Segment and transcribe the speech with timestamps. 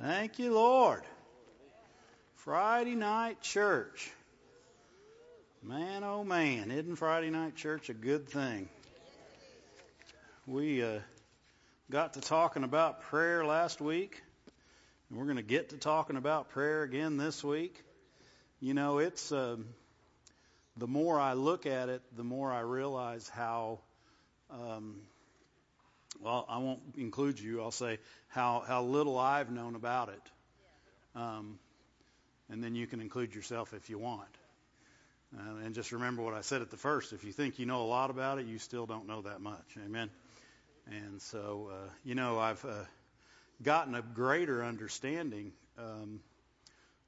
[0.00, 1.02] Thank you, Lord.
[2.36, 4.10] Friday night church.
[5.62, 8.70] Man, oh man, isn't Friday night church a good thing?
[10.46, 11.00] We uh,
[11.90, 14.22] got to talking about prayer last week,
[15.10, 17.78] and we're going to get to talking about prayer again this week.
[18.58, 19.56] You know, it's uh,
[20.78, 23.80] the more I look at it, the more I realize how.
[24.50, 25.02] Um,
[26.22, 27.62] well, I won't include you.
[27.62, 27.98] I'll say
[28.28, 30.30] how how little I've known about it,
[31.18, 31.58] um,
[32.48, 34.28] and then you can include yourself if you want.
[35.36, 37.12] Uh, and just remember what I said at the first.
[37.12, 39.76] If you think you know a lot about it, you still don't know that much.
[39.84, 40.10] Amen.
[40.86, 42.84] And so, uh, you know, I've uh,
[43.62, 45.52] gotten a greater understanding.
[45.78, 46.20] Um,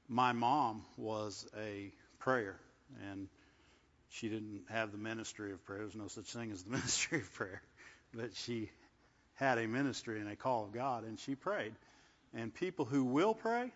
[0.07, 2.55] my mom was a prayer,
[3.09, 3.27] and
[4.09, 5.79] she didn't have the ministry of prayer.
[5.79, 7.61] There's no such thing as the ministry of prayer,
[8.13, 8.69] but she
[9.35, 11.73] had a ministry and a call of God, and she prayed.
[12.33, 13.71] And people who will pray,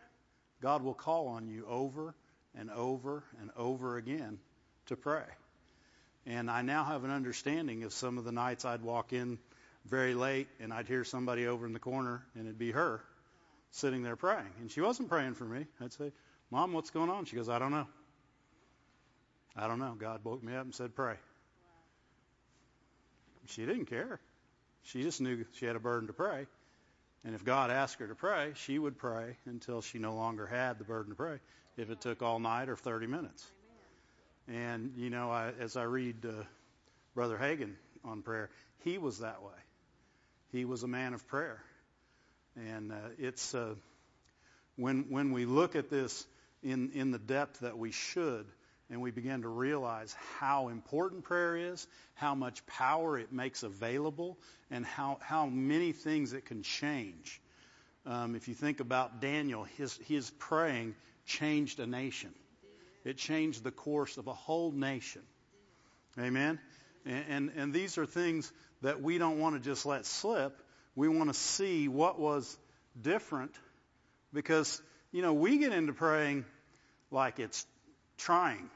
[0.62, 2.16] God will call on you over
[2.58, 4.40] and over and over again
[4.88, 5.26] to pray.
[6.26, 9.40] And I now have an understanding of some of the nights I'd walk in
[9.86, 13.02] very late and I'd hear somebody over in the corner and it'd be her
[13.72, 14.52] sitting there praying.
[14.60, 15.68] And she wasn't praying for me.
[15.80, 16.12] I'd say,
[16.52, 17.26] Mom, what's going on?
[17.26, 17.88] She goes, I don't know.
[19.56, 19.96] I don't know.
[19.98, 21.16] God woke me up and said, pray.
[23.48, 24.20] She didn't care.
[24.88, 26.48] She just knew she had a burden to pray.
[27.26, 30.80] And if God asked her to pray, she would pray until she no longer had
[30.80, 31.40] the burden to pray,
[31.76, 33.46] if it took all night or 30 minutes.
[34.48, 36.44] And, you know, I, as I read uh,
[37.16, 37.74] Brother Hagin
[38.06, 38.50] on prayer,
[38.86, 39.60] he was that way.
[40.54, 41.62] He was a man of prayer.
[42.56, 43.76] And uh, it's uh,
[44.78, 46.26] when, when we look at this
[46.64, 48.46] in, in the depth that we should,
[48.90, 54.38] and we begin to realize how important prayer is, how much power it makes available,
[54.72, 57.42] and how, how many things it can change.
[58.06, 62.34] Um, if you think about Daniel, his, his praying changed a nation.
[63.04, 65.22] It changed the course of a whole nation.
[66.18, 66.60] Amen?
[67.06, 70.58] And, and, and these are things that we don't want to just let slip.
[70.96, 72.58] We want to see what was
[73.00, 73.52] different
[74.34, 74.82] because,
[75.12, 76.46] you know, we get into praying
[77.12, 77.66] like it's
[78.18, 78.70] trying.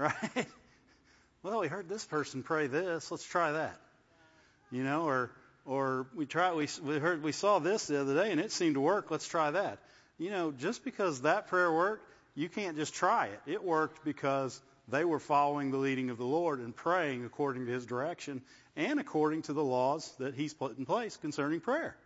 [0.00, 0.46] Right?
[1.42, 3.10] Well, we heard this person pray this.
[3.10, 3.80] Let's try that.
[4.70, 5.30] You know, or
[5.64, 8.74] or we try we we heard we saw this the other day and it seemed
[8.74, 9.10] to work.
[9.10, 9.78] Let's try that.
[10.18, 13.40] You know, just because that prayer worked, you can't just try it.
[13.46, 17.72] It worked because they were following the leading of the Lord and praying according to
[17.72, 18.42] His direction
[18.76, 21.96] and according to the laws that He's put in place concerning prayer.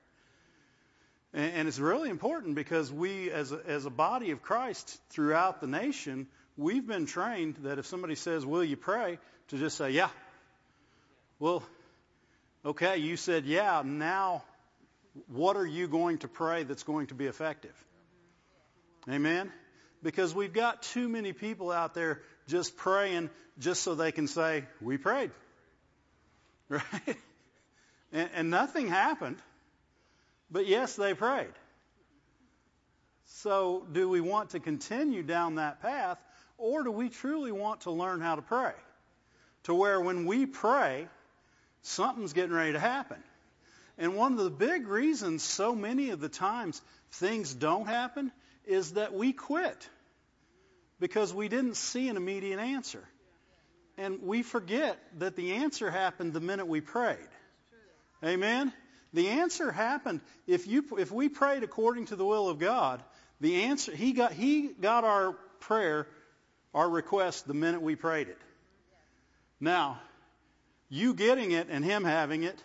[1.33, 5.61] And, and it's really important because we, as a, as a body of Christ throughout
[5.61, 9.91] the nation, we've been trained that if somebody says, will you pray, to just say,
[9.91, 10.09] yeah.
[11.39, 11.63] Well,
[12.65, 14.45] okay, you said yeah, now
[15.29, 17.75] what are you going to pray that's going to be effective?
[19.09, 19.53] Amen?
[20.03, 24.65] Because we've got too many people out there just praying just so they can say,
[24.81, 25.31] we prayed.
[26.71, 27.17] Right?
[28.11, 29.37] And, and nothing happened.
[30.51, 31.53] But yes, they prayed.
[33.27, 36.19] So do we want to continue down that path
[36.59, 38.73] or do we truly want to learn how to pray?
[39.65, 41.09] To where when we pray,
[41.83, 43.23] something's getting ready to happen.
[43.97, 46.81] And one of the big reasons so many of the times
[47.13, 48.33] things don't happen
[48.67, 49.89] is that we quit
[51.01, 53.03] because we didn't see an immediate answer.
[53.97, 57.29] And we forget that the answer happened the minute we prayed.
[58.25, 58.73] Amen?
[59.13, 63.03] The answer happened if you if we prayed according to the will of God,
[63.41, 66.09] the answer he got he got our prayer,
[66.75, 68.39] our request the minute we prayed it.
[69.61, 70.01] Now,
[70.89, 72.63] you getting it and him having it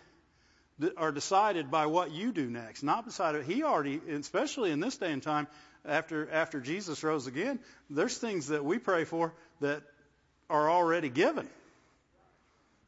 [0.96, 3.44] are decided by what you do next, not decided.
[3.44, 5.46] He already, especially in this day and time,
[5.84, 9.82] after after Jesus rose again, there's things that we pray for that
[10.48, 11.48] are already given.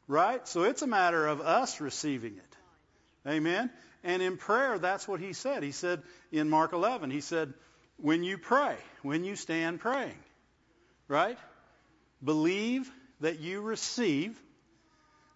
[0.08, 0.46] Right?
[0.46, 3.28] So it's a matter of us receiving it.
[3.30, 3.70] Amen.
[4.04, 5.62] And in prayer, that's what he said.
[5.62, 6.02] He said
[6.32, 7.54] in Mark 11, he said,
[7.96, 10.18] when you pray, when you stand praying,
[11.12, 11.36] right?
[12.24, 14.40] Believe that you receive.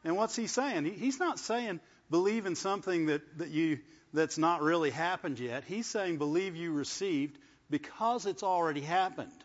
[0.04, 0.86] And what's he saying?
[0.86, 1.80] he's not saying
[2.10, 3.80] believe in something that, that you
[4.14, 5.64] that's not really happened yet.
[5.64, 7.36] He's saying believe you received
[7.68, 9.44] because it's already happened.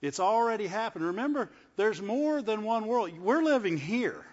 [0.00, 1.04] It's already happened.
[1.04, 3.18] Remember, there's more than one world.
[3.18, 4.24] We're living here,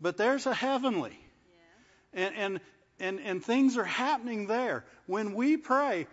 [0.00, 1.18] but there's a heavenly.
[2.14, 2.60] And, and,
[3.00, 4.84] and, and things are happening there.
[5.06, 6.06] When we pray,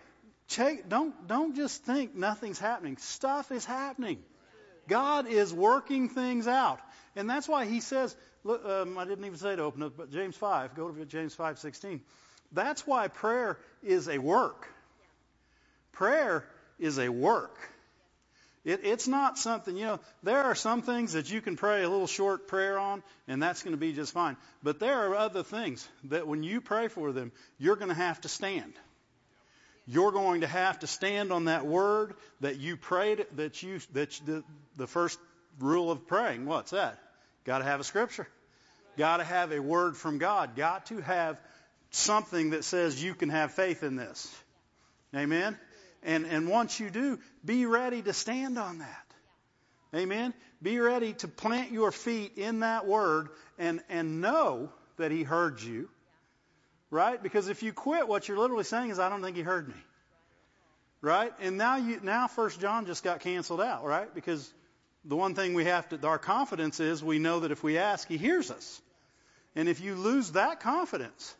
[0.48, 2.96] check, don't, don't just think nothing's happening.
[2.98, 4.18] Stuff is happening.
[4.88, 6.80] God is working things out.
[7.16, 10.10] And that's why he says, look, um, I didn't even say to open up, but
[10.10, 12.00] James 5, go to James 5, 16.
[12.52, 14.68] That's why prayer is a work.
[15.92, 16.44] Prayer
[16.78, 17.56] is a work.
[18.64, 21.88] It, it's not something, you know, there are some things that you can pray a
[21.88, 24.36] little short prayer on, and that's going to be just fine.
[24.62, 28.20] But there are other things that when you pray for them, you're going to have
[28.22, 28.72] to stand.
[29.86, 34.18] You're going to have to stand on that word that you prayed, that you, that
[34.18, 34.44] you, the,
[34.76, 35.18] the first
[35.58, 36.46] rule of praying.
[36.46, 36.98] What's that?
[37.44, 38.26] Got to have a scripture.
[38.96, 40.56] Got to have a word from God.
[40.56, 41.38] Got to have
[41.90, 44.34] something that says you can have faith in this.
[45.14, 45.58] Amen?
[46.02, 49.06] And, and once you do, be ready to stand on that.
[49.94, 50.34] Amen?
[50.62, 53.28] Be ready to plant your feet in that word
[53.58, 55.88] and, and know that he heard you.
[56.94, 57.20] Right?
[57.20, 59.74] Because if you quit, what you're literally saying is, I don't think he heard me.
[61.00, 61.32] Right?
[61.40, 64.14] And now you, now First John just got canceled out, right?
[64.14, 64.48] Because
[65.04, 68.06] the one thing we have to, our confidence is we know that if we ask,
[68.06, 68.80] he hears us.
[69.56, 71.34] And if you lose that confidence,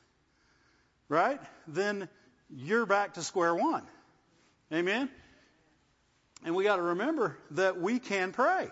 [1.09, 2.09] right, then
[2.51, 3.85] you're back to square one.
[4.73, 5.09] Amen?
[6.45, 8.67] And we got to remember that we can pray.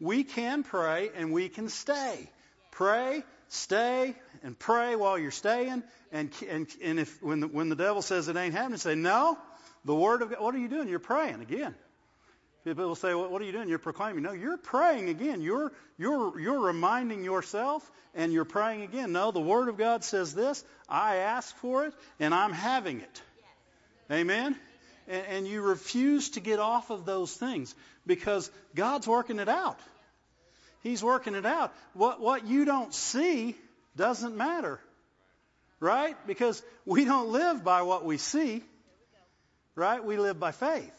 [0.00, 2.28] We can pray and we can stay.
[2.72, 3.22] Pray,
[3.52, 5.82] stay, and pray while you're staying.
[6.10, 9.38] And, and, and if, when the, when the devil says it ain't happening, say, no,
[9.84, 10.88] the word of God, what are you doing?
[10.88, 11.74] You're praying again.
[12.64, 13.68] People will say, well, what are you doing?
[13.68, 14.22] You're proclaiming.
[14.22, 15.40] No, you're praying again.
[15.40, 19.12] You're, you're, you're reminding yourself and you're praying again.
[19.12, 20.64] No, the Word of God says this.
[20.88, 23.22] I ask for it and I'm having it.
[24.10, 24.56] Amen?
[25.08, 27.74] and, and you refuse to get off of those things
[28.06, 29.78] because God's working it out.
[30.82, 31.72] He's working it out.
[31.94, 33.56] What, what you don't see
[33.96, 34.80] doesn't matter.
[35.80, 36.16] Right?
[36.26, 38.62] Because we don't live by what we see.
[39.74, 40.04] Right?
[40.04, 40.94] We live by faith.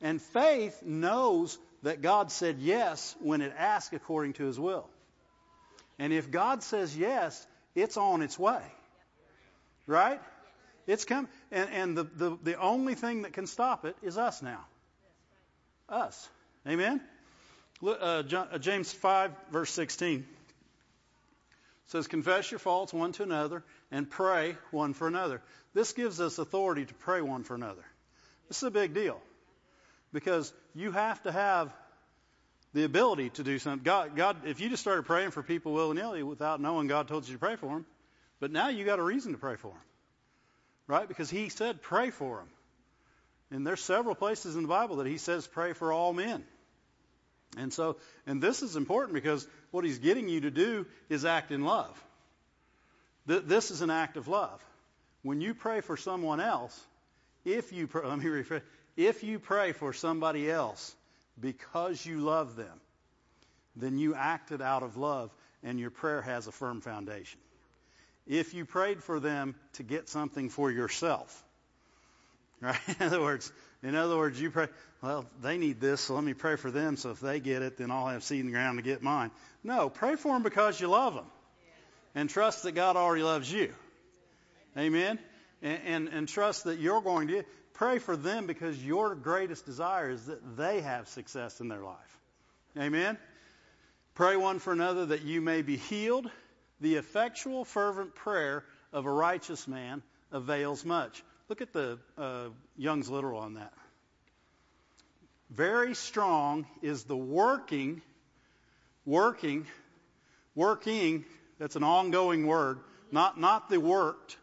[0.00, 4.88] And faith knows that God said yes when it asked according to his will.
[5.98, 8.62] And if God says yes, it's on its way.
[9.86, 10.20] Right?
[10.86, 14.42] It's come, and, and the, the, the only thing that can stop it is us
[14.42, 14.64] now.
[15.88, 16.28] Us.
[16.66, 17.00] Amen?
[17.82, 20.26] Uh, uh, James 5, verse 16
[21.86, 25.42] says, Confess your faults one to another and pray one for another.
[25.74, 27.84] This gives us authority to pray one for another.
[28.48, 29.20] This is a big deal
[30.12, 31.72] because you have to have
[32.74, 33.82] the ability to do something.
[33.82, 37.26] God, God, if you just started praying for people willy nilly without knowing God told
[37.26, 37.86] you to pray for them,
[38.38, 39.80] but now you got a reason to pray for them
[40.90, 41.06] right?
[41.06, 42.48] Because he said, pray for them.
[43.52, 46.44] And there's several places in the Bible that he says, pray for all men.
[47.56, 51.50] And so, and this is important because what he's getting you to do is act
[51.50, 52.04] in love.
[53.26, 54.62] Th- this is an act of love.
[55.22, 56.78] When you pray for someone else,
[57.44, 58.62] if you pray, let me rephrase,
[58.96, 60.94] if you pray for somebody else
[61.40, 62.80] because you love them,
[63.76, 65.30] then you acted out of love
[65.62, 67.40] and your prayer has a firm foundation
[68.30, 71.44] if you prayed for them to get something for yourself.
[72.62, 72.76] Right?
[73.00, 73.50] In other words,
[73.82, 74.68] in other words, you pray,
[75.02, 77.78] well, they need this, so let me pray for them, so if they get it,
[77.78, 79.30] then I'll have seed in the ground to get mine.
[79.64, 81.26] No, pray for them because you love them.
[82.14, 83.72] And trust that God already loves you.
[84.76, 85.18] Amen?
[85.62, 87.44] And, and, and trust that you're going to
[87.74, 92.18] pray for them because your greatest desire is that they have success in their life.
[92.78, 93.16] Amen?
[94.14, 96.30] Pray one for another that you may be healed
[96.80, 101.22] the effectual, fervent prayer of a righteous man avails much.
[101.50, 103.72] Look at the uh, Young's literal on that.
[105.50, 108.02] Very strong is the working,
[109.04, 109.66] working,
[110.54, 111.24] working.
[111.58, 112.78] That's an ongoing word,
[113.10, 114.36] not not the worked,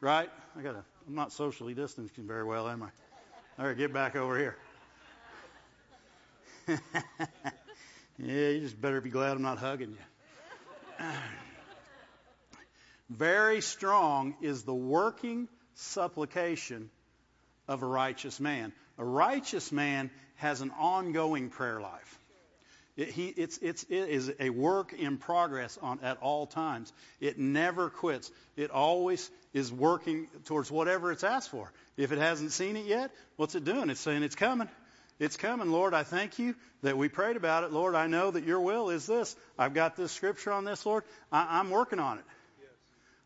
[0.00, 0.30] right?
[0.56, 2.90] I got I'm not socially distancing very well, am I?
[3.58, 4.56] All right, get back over here.
[8.16, 9.96] yeah, you just better be glad I'm not hugging
[11.00, 11.04] you.
[13.10, 16.90] Very strong is the working supplication
[17.68, 18.72] of a righteous man.
[18.98, 22.18] A righteous man has an ongoing prayer life.
[22.96, 26.92] It, he, it's, it's, it is a work in progress on, at all times.
[27.20, 28.30] It never quits.
[28.54, 31.72] It always is working towards whatever it's asked for.
[31.96, 33.88] If it hasn't seen it yet, what's it doing?
[33.88, 34.68] It's saying it's coming.
[35.18, 35.70] It's coming.
[35.70, 37.72] Lord, I thank you that we prayed about it.
[37.72, 39.36] Lord, I know that your will is this.
[39.58, 41.04] I've got this scripture on this, Lord.
[41.30, 42.24] I, I'm working on it.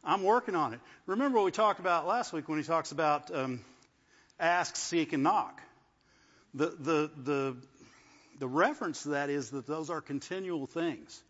[0.06, 0.80] I'm working on it.
[1.06, 3.60] Remember what we talked about last week when he talks about um,
[4.38, 5.60] ask, seek, and knock.
[6.54, 7.56] The, the, the,
[8.38, 11.20] the reference to that is that those are continual things,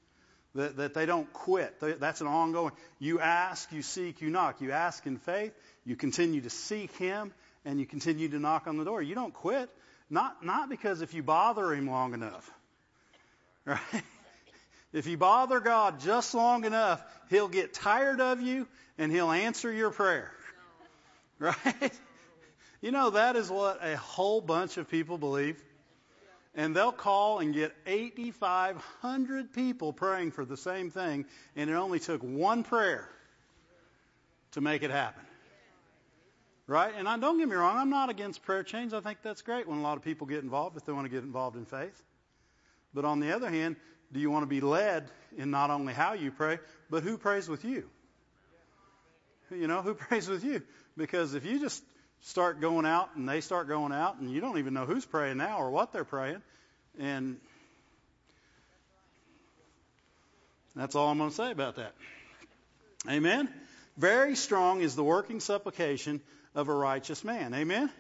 [0.54, 1.80] that, that they don't quit.
[1.80, 2.72] That's an ongoing.
[2.98, 4.60] You ask, you seek, you knock.
[4.60, 5.52] You ask in faith,
[5.86, 7.32] you continue to seek Him,
[7.64, 9.00] and you continue to knock on the door.
[9.00, 9.70] You don't quit.
[10.10, 12.48] Not, not because if you bother Him long enough,
[13.64, 13.80] right?
[14.96, 19.70] If you bother God just long enough, He'll get tired of you and He'll answer
[19.70, 20.32] your prayer.
[21.38, 21.92] Right?
[22.80, 25.62] You know, that is what a whole bunch of people believe.
[26.54, 31.26] And they'll call and get 8,500 people praying for the same thing,
[31.56, 33.06] and it only took one prayer
[34.52, 35.22] to make it happen.
[36.66, 36.94] Right?
[36.96, 38.94] And I, don't get me wrong, I'm not against prayer chains.
[38.94, 41.10] I think that's great when a lot of people get involved if they want to
[41.10, 42.02] get involved in faith.
[42.94, 43.76] But on the other hand,
[44.12, 46.58] do you want to be led in not only how you pray,
[46.90, 47.88] but who prays with you?
[49.50, 50.62] You know, who prays with you?
[50.96, 51.82] Because if you just
[52.22, 55.36] start going out and they start going out and you don't even know who's praying
[55.36, 56.42] now or what they're praying,
[56.98, 57.36] and
[60.74, 61.94] that's all I'm going to say about that.
[63.08, 63.48] Amen?
[63.96, 66.20] Very strong is the working supplication
[66.54, 67.54] of a righteous man.
[67.54, 67.90] Amen?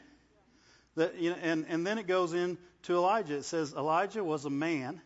[0.96, 2.58] That, you know, and, and then it goes into
[2.90, 3.36] Elijah.
[3.36, 5.00] It says Elijah was a man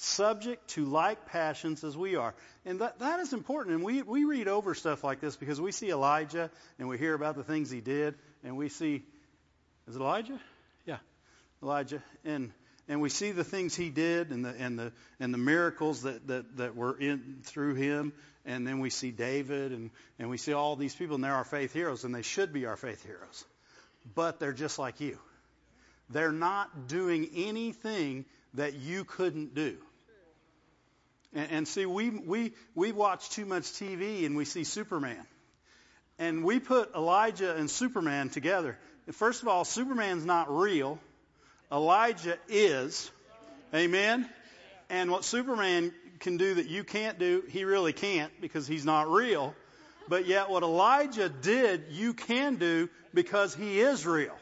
[0.00, 2.32] subject to like passions as we are.
[2.64, 3.74] And that, that is important.
[3.74, 7.14] And we, we read over stuff like this because we see Elijah and we hear
[7.14, 8.14] about the things he did.
[8.44, 9.02] And we see,
[9.88, 10.38] is it Elijah?
[10.86, 10.98] Yeah,
[11.62, 12.00] Elijah.
[12.24, 12.52] And,
[12.86, 16.28] and we see the things he did and the, and the, and the miracles that,
[16.28, 18.12] that, that were in through him.
[18.46, 19.90] And then we see David and,
[20.20, 22.66] and we see all these people and they're our faith heroes and they should be
[22.66, 23.44] our faith heroes.
[24.14, 25.18] But they're just like you.
[26.08, 29.76] They're not doing anything that you couldn't do.
[31.34, 35.24] And, and see, we, we, we watch too much TV and we see Superman.
[36.18, 38.76] And we put Elijah and Superman together.
[39.12, 40.98] First of all, Superman's not real.
[41.70, 43.10] Elijah is.
[43.74, 44.28] Amen?
[44.90, 49.08] And what Superman can do that you can't do, he really can't because he's not
[49.08, 49.54] real.
[50.08, 54.34] But yet what Elijah did, you can do because he is real.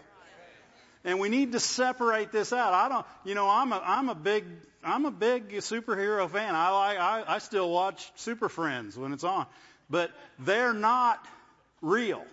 [1.07, 2.75] And we need to separate this out.
[2.75, 4.45] I don't, you know, I'm a, I'm a big,
[4.83, 6.57] I'm a big superhero fan.
[6.57, 9.47] I like, I, I still watch Super Friends when it's on,
[9.89, 10.11] but
[10.41, 11.25] they're not
[11.81, 12.25] real.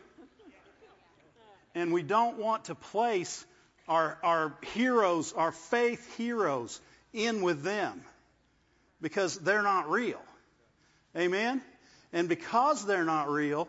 [1.76, 3.46] And we don't want to place
[3.88, 6.82] our, our heroes, our faith heroes
[7.14, 8.02] in with them
[9.02, 10.22] because they're not real.
[11.16, 11.62] Amen?
[12.12, 13.68] And because they're not real,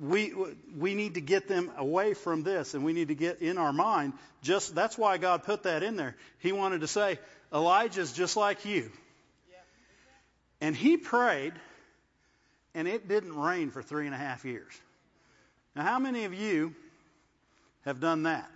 [0.00, 0.32] we
[0.76, 3.72] we need to get them away from this and we need to get in our
[3.72, 6.16] mind just that's why God put that in there.
[6.38, 7.18] He wanted to say
[7.52, 8.90] Elijah's just like you.
[10.62, 11.52] And he prayed
[12.74, 14.72] and it didn't rain for three and a half years.
[15.76, 16.74] Now how many of you
[17.84, 18.50] have done that?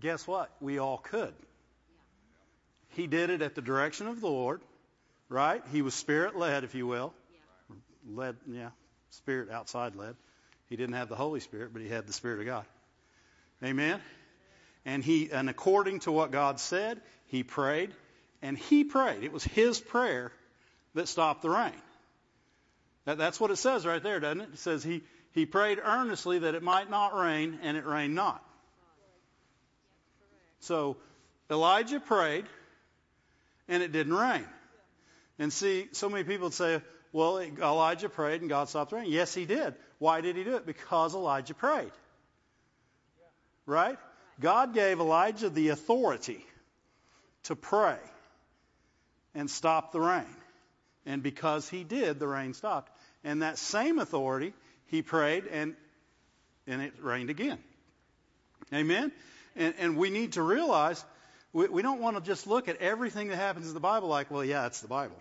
[0.00, 0.50] Guess what?
[0.60, 1.34] We all could.
[2.90, 4.60] He did it at the direction of the Lord,
[5.28, 5.62] right?
[5.72, 7.12] He was spirit led, if you will
[8.08, 8.70] led, yeah,
[9.10, 10.16] spirit outside led.
[10.68, 12.64] He didn't have the Holy Spirit, but he had the Spirit of God.
[13.64, 14.00] Amen.
[14.84, 17.92] And he, and according to what God said, he prayed,
[18.42, 19.24] and he prayed.
[19.24, 20.32] It was his prayer
[20.94, 21.72] that stopped the rain.
[23.04, 24.48] That, that's what it says right there, doesn't it?
[24.54, 28.42] It says he, he prayed earnestly that it might not rain, and it rained not.
[30.60, 30.96] So
[31.50, 32.46] Elijah prayed,
[33.68, 34.44] and it didn't rain.
[35.38, 36.80] And see, so many people say,
[37.12, 39.12] well, Elijah prayed and God stopped raining.
[39.12, 39.74] Yes, he did.
[39.98, 40.66] Why did he do it?
[40.66, 41.92] Because Elijah prayed.
[43.64, 43.98] Right?
[44.40, 46.44] God gave Elijah the authority
[47.44, 47.98] to pray
[49.34, 50.24] and stop the rain.
[51.06, 52.90] And because he did, the rain stopped.
[53.24, 54.52] And that same authority,
[54.86, 55.74] he prayed and,
[56.66, 57.58] and it rained again.
[58.74, 59.12] Amen?
[59.54, 61.04] And, and we need to realize
[61.52, 64.30] we, we don't want to just look at everything that happens in the Bible like,
[64.30, 65.16] well, yeah, it's the Bible.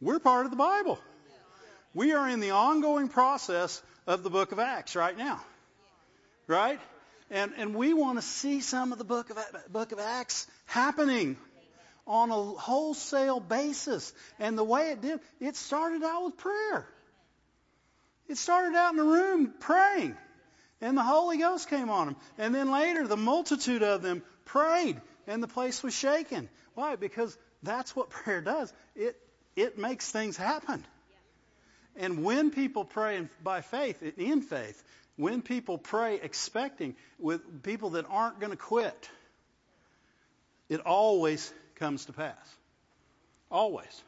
[0.00, 0.98] We're part of the Bible.
[1.92, 5.40] We are in the ongoing process of the book of Acts right now.
[6.46, 6.80] Right?
[7.30, 9.38] And, and we want to see some of the book of,
[9.70, 11.36] book of Acts happening
[12.06, 14.12] on a wholesale basis.
[14.38, 16.88] And the way it did, it started out with prayer.
[18.26, 20.16] It started out in the room praying.
[20.80, 22.16] And the Holy Ghost came on them.
[22.38, 26.48] And then later, the multitude of them prayed, and the place was shaken.
[26.74, 26.96] Why?
[26.96, 28.72] Because that's what prayer does.
[28.96, 29.16] It
[29.56, 30.84] it makes things happen.
[31.96, 34.82] And when people pray by faith, in faith,
[35.16, 39.10] when people pray expecting with people that aren't going to quit,
[40.68, 42.36] it always comes to pass.
[43.50, 44.02] Always.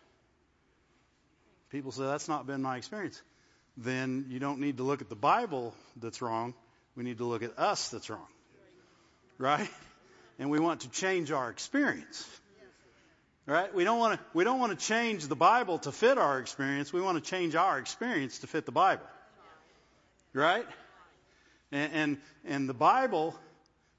[1.71, 3.21] People say that's not been my experience.
[3.77, 6.55] Then you don't need to look at the Bible that's wrong.
[6.97, 8.29] We need to look at us that's wrong.
[9.39, 9.69] Right?
[10.39, 12.29] And we want to change our experience.
[13.45, 13.75] Right?
[13.75, 16.93] We don't want to we don't want to change the Bible to fit our experience.
[16.93, 19.07] We want to change our experience to fit the Bible.
[20.33, 20.67] Right?
[21.73, 23.35] And and, and the Bible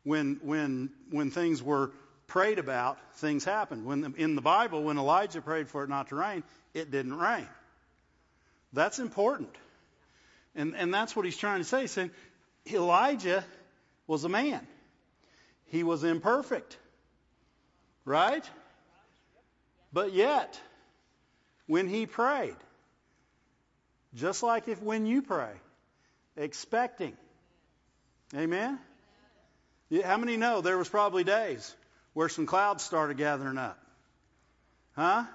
[0.03, 1.91] when when when things were
[2.27, 3.85] prayed about, things happened.
[3.85, 7.47] When in the Bible, when Elijah prayed for it not to rain, it didn't rain.
[8.71, 9.55] That's important.
[10.55, 11.81] And, and that's what he's trying to say.
[11.81, 12.11] He's saying
[12.71, 13.43] Elijah
[14.07, 14.65] was a man.
[15.67, 16.77] He was imperfect.
[18.05, 18.43] Right?
[19.93, 20.59] But yet,
[21.67, 22.55] when he prayed,
[24.15, 25.51] just like if when you pray,
[26.35, 27.15] expecting.
[28.35, 28.79] Amen?
[30.03, 31.75] How many know there was probably days
[32.13, 33.79] where some clouds started gathering up?
[34.95, 35.25] Huh?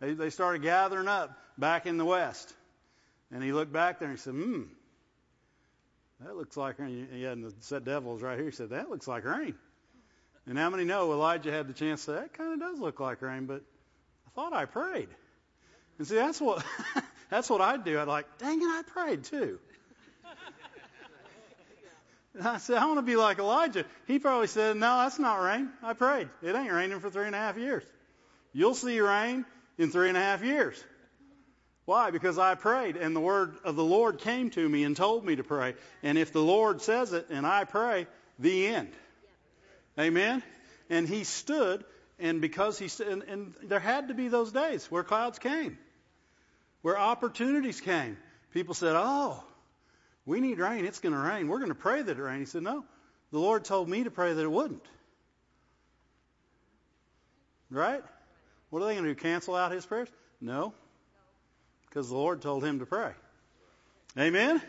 [0.00, 2.52] They, they started gathering up back in the west.
[3.30, 4.62] And he looked back there and he said, hmm,
[6.24, 7.08] that looks like rain.
[7.12, 8.46] He had the set devils right here.
[8.46, 9.54] He said, that looks like rain.
[10.46, 13.00] And how many know Elijah had the chance to say, that kind of does look
[13.00, 13.62] like rain, but
[14.38, 15.08] thought I prayed.
[15.98, 16.64] And see, that's what,
[17.30, 17.98] that's what I'd do.
[17.98, 19.58] I'd like, dang it, I prayed too.
[22.34, 23.84] And I said, I want to be like Elijah.
[24.06, 25.70] He probably said, no, that's not rain.
[25.82, 26.28] I prayed.
[26.40, 27.82] It ain't raining for three and a half years.
[28.52, 29.44] You'll see rain
[29.76, 30.80] in three and a half years.
[31.84, 32.12] Why?
[32.12, 35.34] Because I prayed and the word of the Lord came to me and told me
[35.34, 35.74] to pray.
[36.04, 38.06] And if the Lord says it and I pray,
[38.38, 38.92] the end.
[39.98, 40.44] Amen?
[40.88, 41.84] And he stood
[42.18, 45.78] and because he and, and there had to be those days where clouds came,
[46.82, 48.16] where opportunities came.
[48.52, 49.42] People said, oh,
[50.24, 50.84] we need rain.
[50.84, 51.48] It's going to rain.
[51.48, 52.40] We're going to pray that it rain.
[52.40, 52.84] He said, no,
[53.30, 54.84] the Lord told me to pray that it wouldn't.
[57.70, 58.02] Right?
[58.70, 59.20] What are they going to do?
[59.20, 60.08] Cancel out his prayers?
[60.40, 60.72] No
[61.88, 63.12] because the Lord told him to pray.
[64.16, 64.62] Amen?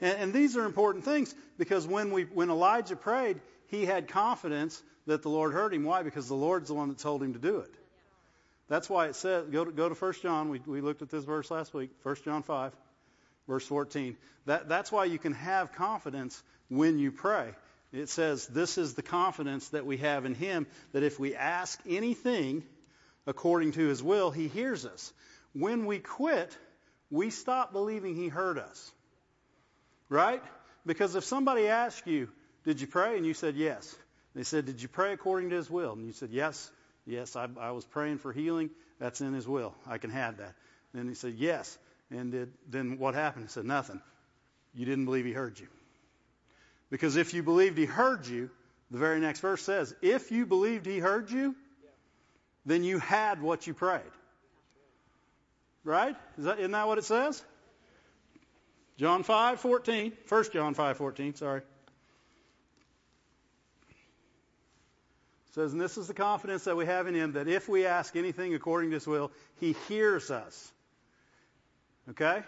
[0.00, 4.82] And, and, these are important things because when, we, when Elijah prayed, he had confidence
[5.06, 5.84] that the Lord heard him.
[5.84, 6.02] Why?
[6.02, 7.74] Because the Lord's the one that told him to do it.
[8.68, 10.48] That's why it says, go to, go to 1 John.
[10.48, 12.72] We, we looked at this verse last week, 1 John 5,
[13.48, 14.16] verse 14.
[14.46, 17.50] That, that's why you can have confidence when you pray.
[17.92, 21.80] It says, this is the confidence that we have in him, that if we ask
[21.88, 22.62] anything
[23.26, 25.12] according to his will, he hears us.
[25.52, 26.56] When we quit,
[27.10, 28.92] we stop believing he heard us.
[30.08, 30.42] Right?
[30.86, 32.28] Because if somebody asked you,
[32.64, 33.16] did you pray?
[33.16, 33.96] And you said yes.
[34.34, 35.92] They said, did you pray according to his will?
[35.92, 36.70] And you said, yes.
[37.06, 38.70] Yes, I, I was praying for healing.
[38.98, 39.74] That's in his will.
[39.86, 40.54] I can have that.
[40.94, 41.76] And he said, yes.
[42.10, 43.46] And did, then what happened?
[43.46, 44.00] He said, nothing.
[44.74, 45.66] You didn't believe he heard you.
[46.90, 48.50] Because if you believed he heard you,
[48.90, 51.54] the very next verse says, if you believed he heard you,
[52.66, 54.02] then you had what you prayed.
[55.82, 56.16] Right?
[56.36, 57.42] Is that, isn't that what it says?
[58.98, 60.12] John 5, 14.
[60.28, 61.62] 1 John 5, 14, sorry.
[65.50, 68.14] Says, and this is the confidence that we have in him, that if we ask
[68.16, 70.72] anything according to his will, he hears us.
[72.10, 72.42] Okay?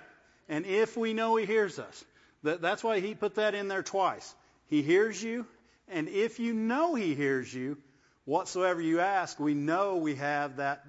[0.49, 2.05] And if we know he hears us,
[2.43, 4.35] that, that's why he put that in there twice.
[4.67, 5.47] He hears you,
[5.88, 7.79] and if you know he hears you,
[8.25, 10.85] whatsoever you ask, we know we have that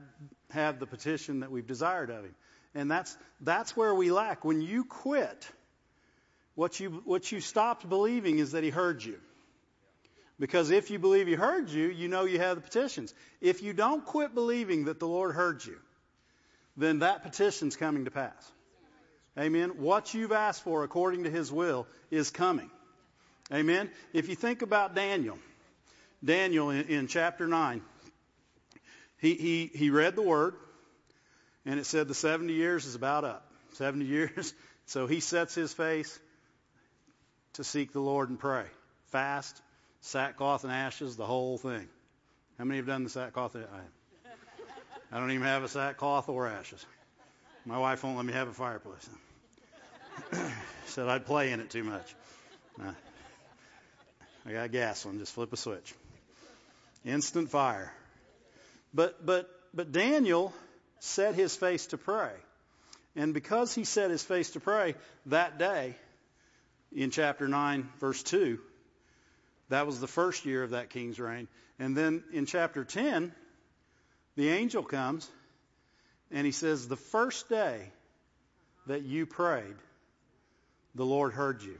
[0.51, 2.35] have the petition that we've desired of him.
[2.75, 4.45] And that's that's where we lack.
[4.45, 5.47] When you quit,
[6.55, 9.19] what you what you stopped believing is that he heard you.
[10.39, 13.13] Because if you believe he heard you, you know you have the petitions.
[13.39, 15.77] If you don't quit believing that the Lord heard you,
[16.75, 18.51] then that petition's coming to pass.
[19.37, 19.77] Amen.
[19.77, 22.69] What you've asked for according to his will is coming.
[23.51, 23.89] Amen.
[24.11, 25.37] If you think about Daniel,
[26.23, 27.81] Daniel in, in chapter 9,
[29.19, 30.55] he, he, he read the word,
[31.65, 33.49] and it said the 70 years is about up.
[33.73, 34.53] 70 years.
[34.85, 36.19] So he sets his face
[37.53, 38.65] to seek the Lord and pray.
[39.11, 39.61] Fast,
[40.03, 41.87] sackcloth and ashes, the whole thing.
[42.57, 43.55] How many have done the sackcloth?
[43.55, 43.59] I,
[45.11, 46.85] I don't even have a sackcloth or ashes.
[47.65, 49.09] My wife won't let me have a fireplace.
[50.87, 52.13] Said I'd play in it too much.
[52.79, 52.91] Uh,
[54.45, 55.19] I got a gas one.
[55.19, 55.93] Just flip a switch.
[57.05, 57.93] Instant fire.
[58.93, 60.53] But but but Daniel
[60.99, 62.31] set his face to pray.
[63.15, 64.95] And because he set his face to pray
[65.27, 65.95] that day
[66.91, 68.59] in chapter 9 verse 2,
[69.69, 71.47] that was the first year of that king's reign.
[71.79, 73.33] And then in chapter 10,
[74.35, 75.29] the angel comes
[76.31, 77.91] and he says, the first day
[78.87, 79.75] that you prayed,
[80.95, 81.79] the Lord heard you.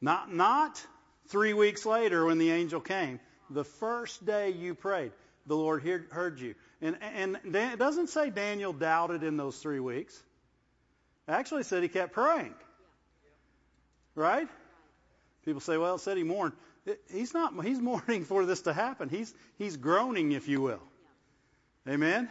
[0.00, 0.84] Not, not
[1.28, 3.20] three weeks later when the angel came.
[3.50, 5.12] The first day you prayed
[5.46, 6.54] the Lord heard you.
[6.82, 10.14] And, and it doesn't say Daniel doubted in those three weeks.
[11.28, 12.54] It actually said he kept praying.
[14.14, 14.48] Right?
[15.46, 16.52] People say, well, it said he mourned.
[17.10, 19.08] He's not, he's mourning for this to happen.
[19.08, 20.82] He's, he's groaning, if you will.
[21.88, 22.28] Amen?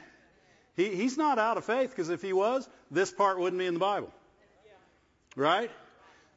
[0.76, 3.74] He, he's not out of faith because if he was, this part wouldn't be in
[3.74, 4.12] the Bible.
[5.38, 5.72] Right?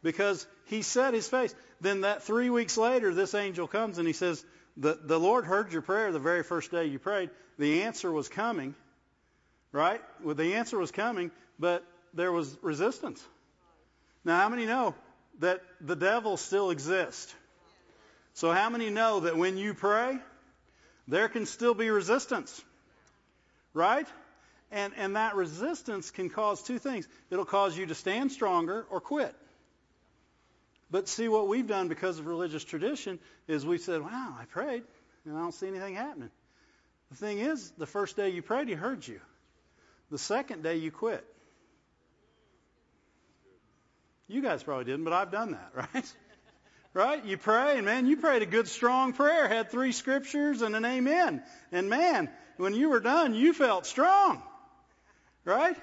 [0.03, 1.55] Because he set his face.
[1.81, 4.45] Then that three weeks later, this angel comes and he says,
[4.77, 7.31] The, the Lord heard your prayer the very first day you prayed.
[7.59, 8.77] The answer was coming,
[9.73, 10.01] right?
[10.23, 13.25] Well, the answer was coming, but there was resistance.
[14.25, 14.95] Now, how many know
[15.39, 17.35] that the devil still exists?
[18.35, 20.19] So how many know that when you pray,
[21.09, 22.63] there can still be resistance?
[23.75, 24.07] Right?
[24.71, 27.09] And, and that resistance can cause two things.
[27.31, 29.35] It'll cause you to stand stronger or quit.
[30.91, 34.83] But see, what we've done because of religious tradition is we said, wow, I prayed,
[35.25, 36.31] and I don't see anything happening.
[37.11, 39.21] The thing is, the first day you prayed, he heard you.
[40.11, 41.25] The second day you quit.
[44.29, 46.13] You guys probably didn't, but I've done that, right?
[46.93, 47.25] right?
[47.25, 50.85] You pray, and man, you prayed a good, strong prayer, had three scriptures and an
[50.85, 51.43] amen.
[51.73, 54.43] And man, when you were done, you felt strong,
[55.45, 55.77] right?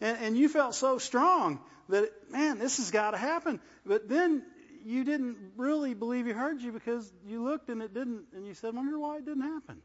[0.00, 3.60] And, and you felt so strong that, man, this has got to happen.
[3.84, 4.44] But then
[4.84, 8.54] you didn't really believe he heard you because you looked and it didn't, and you
[8.54, 9.82] said, wonder why it didn't happen.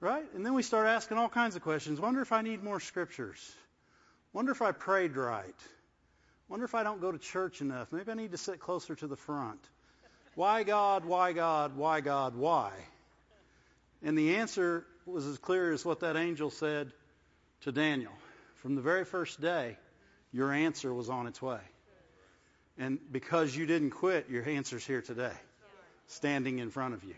[0.00, 0.24] Right?
[0.34, 2.00] And then we start asking all kinds of questions.
[2.00, 3.40] Wonder if I need more scriptures.
[4.32, 5.54] Wonder if I prayed right.
[6.48, 7.92] Wonder if I don't go to church enough.
[7.92, 9.60] Maybe I need to sit closer to the front.
[10.34, 11.04] Why God?
[11.04, 11.76] Why God?
[11.76, 12.36] Why God?
[12.36, 12.72] Why?
[14.02, 16.92] And the answer was as clear as what that angel said
[17.62, 18.12] to Daniel.
[18.56, 19.76] From the very first day,
[20.32, 21.60] your answer was on its way.
[22.78, 25.34] And because you didn't quit, your answer's here today,
[26.06, 27.14] standing in front of you.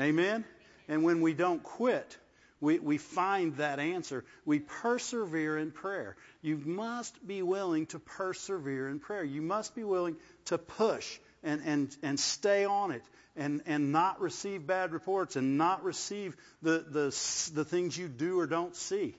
[0.00, 0.44] Amen?
[0.88, 2.16] And when we don't quit,
[2.60, 4.24] we, we find that answer.
[4.44, 6.16] We persevere in prayer.
[6.40, 9.24] You must be willing to persevere in prayer.
[9.24, 10.16] You must be willing
[10.46, 13.02] to push and, and, and stay on it
[13.36, 18.40] and, and not receive bad reports and not receive the, the, the things you do
[18.40, 19.14] or don't see.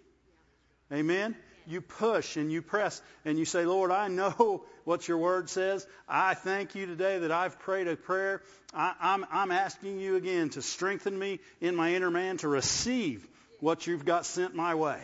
[0.91, 1.35] Amen?
[1.67, 5.85] You push and you press and you say, Lord, I know what your word says.
[6.07, 8.41] I thank you today that I've prayed a prayer.
[8.73, 13.27] I, I'm, I'm asking you again to strengthen me in my inner man to receive
[13.59, 15.01] what you've got sent my way.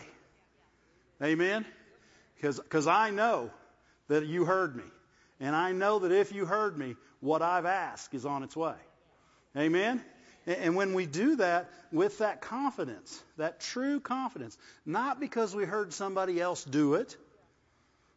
[1.22, 1.64] Amen?
[2.40, 3.50] Because I know
[4.08, 4.84] that you heard me.
[5.40, 8.74] And I know that if you heard me, what I've asked is on its way.
[9.56, 10.02] Amen?
[10.46, 15.92] And when we do that with that confidence, that true confidence, not because we heard
[15.92, 17.16] somebody else do it,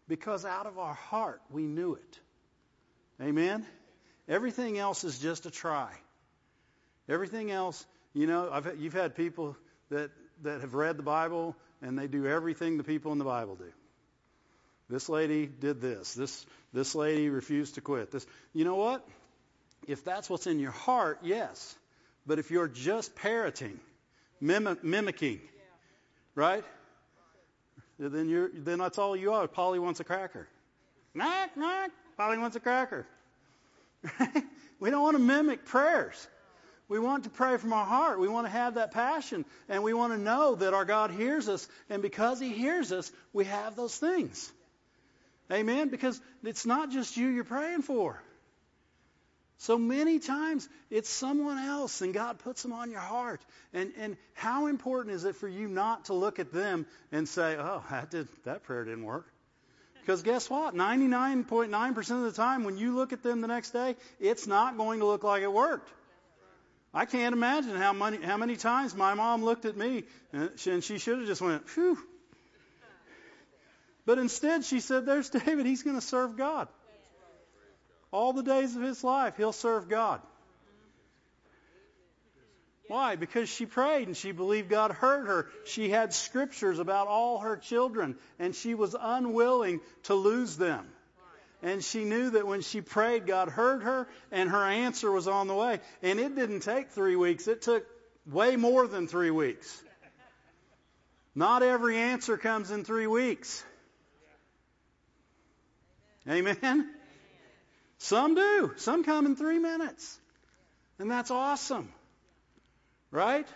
[0.07, 2.19] because out of our heart we knew it.
[3.21, 3.65] Amen?
[4.27, 5.91] Everything else is just a try.
[7.07, 9.55] Everything else, you know, I've, you've had people
[9.89, 10.11] that,
[10.43, 13.71] that have read the Bible and they do everything the people in the Bible do.
[14.89, 16.13] This lady did this.
[16.13, 18.11] This, this lady refused to quit.
[18.11, 19.07] This, you know what?
[19.87, 21.75] If that's what's in your heart, yes.
[22.27, 23.79] But if you're just parroting,
[24.41, 25.39] mim- mimicking,
[26.35, 26.63] right?
[27.97, 29.47] Then you're then that's all you are.
[29.47, 30.47] Polly wants a cracker.
[31.15, 31.91] Knock, knock.
[32.17, 33.07] Polly wants a cracker.
[34.79, 36.27] we don't want to mimic prayers.
[36.89, 38.19] We want to pray from our heart.
[38.19, 39.45] We want to have that passion.
[39.67, 41.67] And we want to know that our God hears us.
[41.89, 44.51] And because He hears us, we have those things.
[45.51, 45.89] Amen?
[45.89, 48.21] Because it's not just you you're praying for.
[49.59, 53.41] So many times it's someone else and God puts them on your heart.
[53.73, 57.55] And, and how important is it for you not to look at them and say,
[57.57, 59.25] oh, that, did, that prayer didn't work?
[60.01, 60.75] Because guess what?
[60.75, 64.99] 99.9% of the time when you look at them the next day, it's not going
[64.99, 65.89] to look like it worked.
[66.93, 70.71] I can't imagine how many, how many times my mom looked at me and she,
[70.71, 71.97] and she should have just went, phew.
[74.05, 76.69] But instead she said, there's David, he's going to serve God.
[78.11, 80.21] All the days of his life, he'll serve God.
[82.87, 83.17] Why?
[83.17, 85.49] Because she prayed and she believed God heard her.
[85.65, 90.87] She had scriptures about all her children and she was unwilling to lose them.
[91.61, 95.47] And she knew that when she prayed, God heard her and her answer was on
[95.47, 95.79] the way.
[96.01, 97.47] And it didn't take three weeks.
[97.47, 97.85] It took
[98.25, 99.83] way more than three weeks.
[101.35, 103.63] Not every answer comes in three weeks.
[106.29, 106.89] Amen?
[107.99, 108.73] Some do.
[108.77, 110.19] Some come in three minutes.
[110.99, 111.91] And that's awesome.
[113.11, 113.47] Right?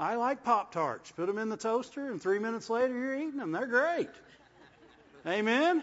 [0.00, 1.10] I like Pop Tarts.
[1.12, 3.52] Put them in the toaster, and three minutes later, you're eating them.
[3.52, 4.08] They're great.
[5.26, 5.82] Amen?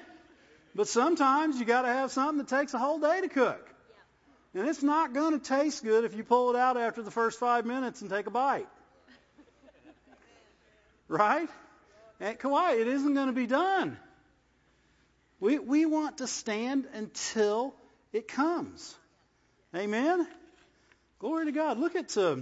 [0.76, 3.65] But sometimes you got to have something that takes a whole day to cook.
[4.54, 7.39] And it's not going to taste good if you pull it out after the first
[7.39, 8.68] five minutes and take a bite.
[11.08, 11.50] Right?
[12.20, 13.98] And Kauai, it isn't going to be done.
[15.39, 17.73] We, we want to stand until
[18.12, 18.95] it comes.
[19.75, 20.28] Amen?
[21.19, 21.78] Glory to God.
[21.78, 22.36] Look at, uh,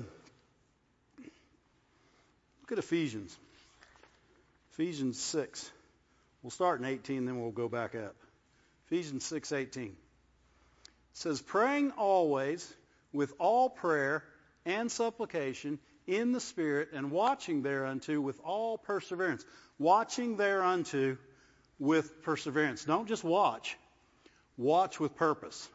[1.19, 3.37] look at Ephesians.
[4.71, 5.71] Ephesians 6.
[6.41, 8.15] We'll start in 18, then we'll go back up.
[8.85, 9.87] Ephesians 6:18.
[9.87, 9.95] It
[11.11, 12.73] says, "Praying always
[13.11, 14.23] with all prayer
[14.65, 19.45] and supplication in the Spirit, and watching thereunto with all perseverance.
[19.77, 21.17] Watching thereunto
[21.79, 22.85] with perseverance.
[22.85, 23.77] Don't just watch.
[24.57, 25.69] Watch with purpose.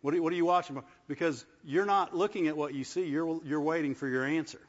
[0.00, 0.82] What are, what are you watching?
[1.08, 3.06] Because you're not looking at what you see.
[3.06, 4.60] You're, you're waiting for your answer.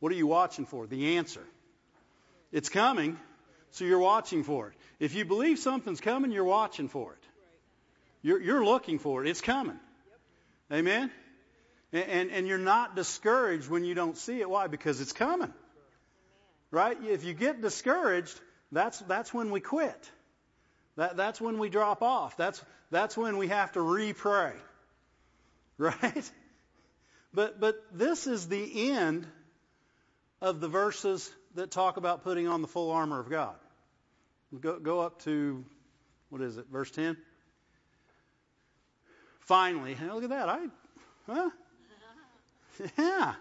[0.00, 0.86] What are you watching for?
[0.86, 1.42] The answer.
[2.52, 3.18] It's coming,
[3.72, 4.74] so you're watching for it.
[5.00, 7.18] If you believe something's coming, you're watching for it.
[8.22, 9.28] You're, you're looking for it.
[9.28, 9.78] It's coming.
[10.72, 11.10] Amen?
[11.92, 14.48] And, and, and you're not discouraged when you don't see it.
[14.48, 14.68] Why?
[14.68, 15.52] Because it's coming.
[16.70, 16.96] Right?
[17.02, 18.40] If you get discouraged,
[18.74, 20.10] that's, that's when we quit.
[20.96, 22.36] That, that's when we drop off.
[22.36, 24.52] That's, that's when we have to re-pray.
[25.76, 26.30] Right?
[27.32, 29.26] But, but this is the end
[30.40, 33.56] of the verses that talk about putting on the full armor of God.
[34.60, 35.64] Go, go up to,
[36.28, 37.16] what is it, verse 10?
[39.40, 40.48] Finally, hey, look at that.
[40.48, 40.66] I,
[41.26, 41.50] huh?
[42.98, 43.34] Yeah.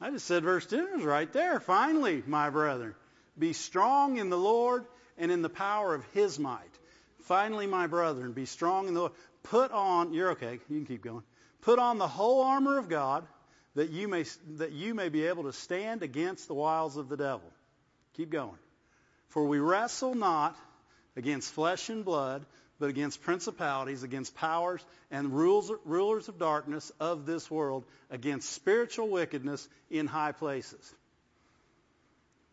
[0.00, 1.60] I just said verse 10 was right there.
[1.60, 2.94] Finally, my brethren,
[3.38, 4.84] be strong in the Lord
[5.18, 6.60] and in the power of his might.
[7.22, 9.12] Finally, my brethren, be strong in the Lord.
[9.44, 11.22] Put on, you're okay, you can keep going.
[11.62, 13.26] Put on the whole armor of God
[13.74, 14.24] that you may,
[14.56, 17.50] that you may be able to stand against the wiles of the devil.
[18.16, 18.58] Keep going.
[19.28, 20.56] For we wrestle not
[21.16, 22.44] against flesh and blood,
[22.78, 29.08] but against principalities, against powers and rules, rulers of darkness of this world, against spiritual
[29.08, 30.94] wickedness in high places.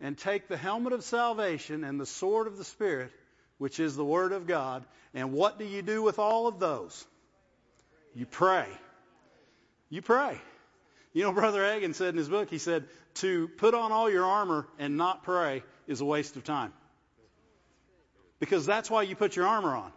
[0.00, 3.12] and take the helmet of salvation and the sword of the Spirit,
[3.58, 4.84] which is the Word of God.
[5.14, 7.06] And what do you do with all of those?
[8.14, 8.66] You pray.
[9.88, 10.40] You pray.
[11.12, 14.24] You know, Brother Hagin said in his book, he said, to put on all your
[14.24, 16.72] armor and not pray is a waste of time.
[18.40, 19.92] Because that's why you put your armor on.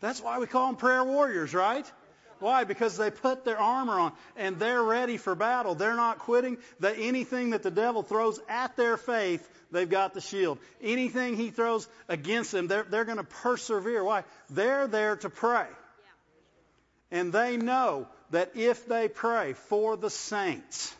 [0.00, 1.90] That's why we call them prayer warriors, right?
[2.42, 2.64] Why?
[2.64, 5.76] Because they put their armor on and they're ready for battle.
[5.76, 6.58] They're not quitting.
[6.80, 10.58] That anything that the devil throws at their faith, they've got the shield.
[10.82, 14.02] Anything he throws against them, they're, they're going to persevere.
[14.02, 14.24] Why?
[14.50, 15.66] They're there to pray.
[17.12, 20.92] And they know that if they pray for the saints,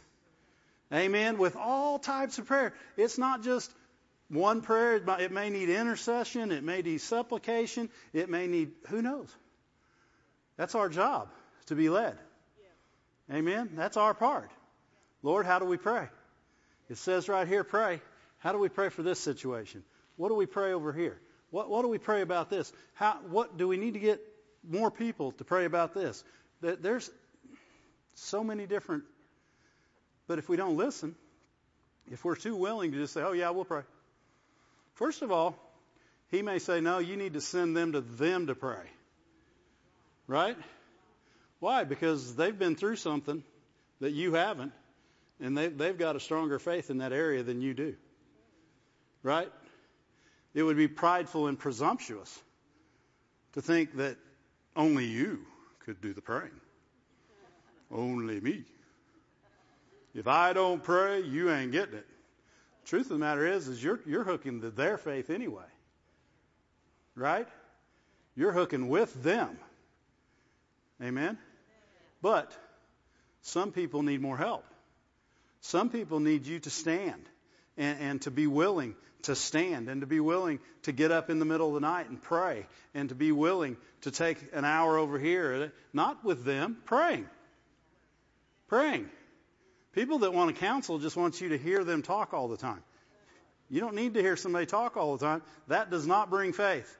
[0.92, 3.68] amen, with all types of prayer, it's not just
[4.28, 5.02] one prayer.
[5.18, 6.52] It may need intercession.
[6.52, 7.90] It may need supplication.
[8.12, 9.28] It may need, who knows?
[10.56, 11.28] That's our job,
[11.66, 12.16] to be led.
[13.28, 13.36] Yeah.
[13.38, 13.70] Amen?
[13.74, 14.50] That's our part.
[15.22, 16.08] Lord, how do we pray?
[16.88, 18.00] It says right here, pray.
[18.38, 19.84] How do we pray for this situation?
[20.16, 21.18] What do we pray over here?
[21.50, 22.72] What, what do we pray about this?
[22.94, 24.20] How, what do we need to get
[24.68, 26.22] more people to pray about this?
[26.60, 27.10] There's
[28.14, 29.04] so many different,
[30.26, 31.14] but if we don't listen,
[32.10, 33.82] if we're too willing to just say, oh yeah, we'll pray.
[34.94, 35.56] First of all,
[36.30, 38.84] he may say, no, you need to send them to them to pray.
[40.32, 40.56] Right?
[41.60, 41.84] Why?
[41.84, 43.44] Because they've been through something
[44.00, 44.72] that you haven't,
[45.38, 47.96] and they, they've got a stronger faith in that area than you do.
[49.22, 49.52] Right?
[50.54, 52.42] It would be prideful and presumptuous
[53.52, 54.16] to think that
[54.74, 55.40] only you
[55.80, 56.58] could do the praying.
[57.90, 58.64] Only me.
[60.14, 62.06] If I don't pray, you ain't getting it.
[62.86, 65.68] Truth of the matter is, is you're, you're hooking to their faith anyway.
[67.14, 67.48] Right?
[68.34, 69.58] You're hooking with them.
[71.00, 71.38] Amen?
[72.20, 72.52] But
[73.42, 74.64] some people need more help.
[75.60, 77.28] Some people need you to stand
[77.76, 81.38] and, and, to be willing to stand and to be willing to get up in
[81.38, 84.98] the middle of the night and pray and to be willing to take an hour
[84.98, 87.28] over here, not with them, praying.
[88.68, 89.08] Praying.
[89.92, 92.82] People that want to counsel just want you to hear them talk all the time.
[93.68, 95.42] You don't need to hear somebody talk all the time.
[95.68, 96.96] That does not bring faith.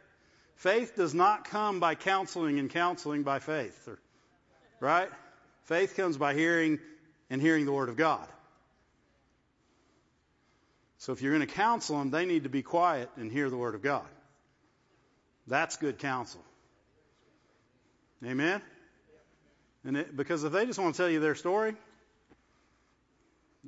[0.57, 3.89] Faith does not come by counseling and counseling by faith.
[4.81, 5.09] Right?
[5.65, 6.79] Faith comes by hearing
[7.31, 8.27] and hearing the Word of God.
[10.99, 13.57] So if you're going to counsel them, they need to be quiet and hear the
[13.57, 14.07] Word of God.
[15.49, 16.41] That's good counsel.
[18.25, 18.63] Amen?
[19.85, 21.75] And it, because if they just want to tell you their story,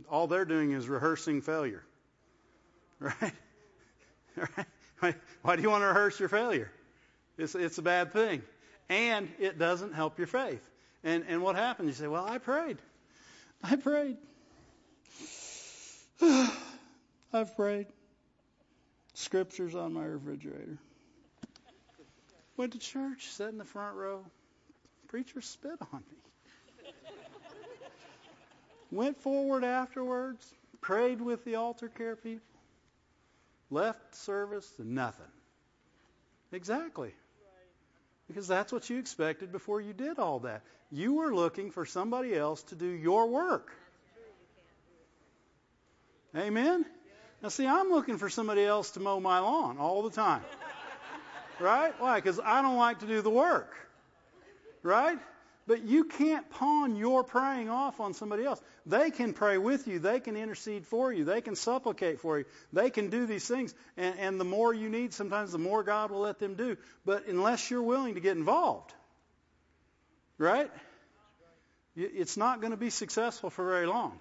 [0.09, 1.83] all they're doing is rehearsing failure.
[3.01, 3.33] Right?
[4.37, 4.66] right?
[5.42, 6.70] Why do you want to rehearse your failure?
[7.37, 8.42] It's, it's a bad thing.
[8.88, 10.62] And it doesn't help your faith.
[11.02, 11.88] And, and what happens?
[11.88, 12.78] You say, well, I prayed.
[13.62, 14.16] I prayed.
[17.33, 17.87] I've prayed.
[19.14, 20.78] Scriptures on my refrigerator.
[22.57, 24.24] Went to church, sat in the front row.
[25.09, 26.92] Preacher spit on me.
[28.90, 30.46] Went forward afterwards,
[30.80, 32.53] prayed with the altar care people.
[33.70, 35.24] Left service, nothing.
[36.53, 37.12] Exactly.
[38.29, 40.62] Because that's what you expected before you did all that.
[40.90, 43.72] You were looking for somebody else to do your work.
[46.37, 46.85] Amen?
[47.42, 50.42] Now, see, I'm looking for somebody else to mow my lawn all the time.
[51.61, 51.92] Right?
[52.00, 52.16] Why?
[52.16, 53.72] Because I don't like to do the work.
[54.83, 55.18] Right?
[55.66, 58.61] But you can't pawn your praying off on somebody else.
[58.85, 59.98] They can pray with you.
[59.98, 61.24] They can intercede for you.
[61.24, 62.44] They can supplicate for you.
[62.72, 63.74] They can do these things.
[63.96, 66.77] And, and the more you need, sometimes the more God will let them do.
[67.07, 68.92] But unless you're willing to get involved,
[70.37, 70.70] right?
[71.96, 74.18] It's not going to be successful for very long.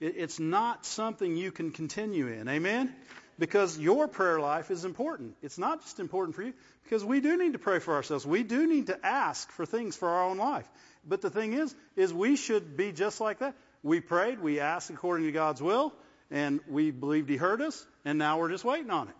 [0.00, 2.48] It's not something you can continue in.
[2.48, 2.94] Amen?
[3.40, 5.34] Because your prayer life is important.
[5.42, 6.52] It's not just important for you
[6.84, 8.26] because we do need to pray for ourselves.
[8.26, 10.68] We do need to ask for things for our own life.
[11.08, 13.56] But the thing is, is we should be just like that.
[13.82, 15.94] We prayed, we asked according to God's will,
[16.30, 19.14] and we believed He heard us, and now we're just waiting on it.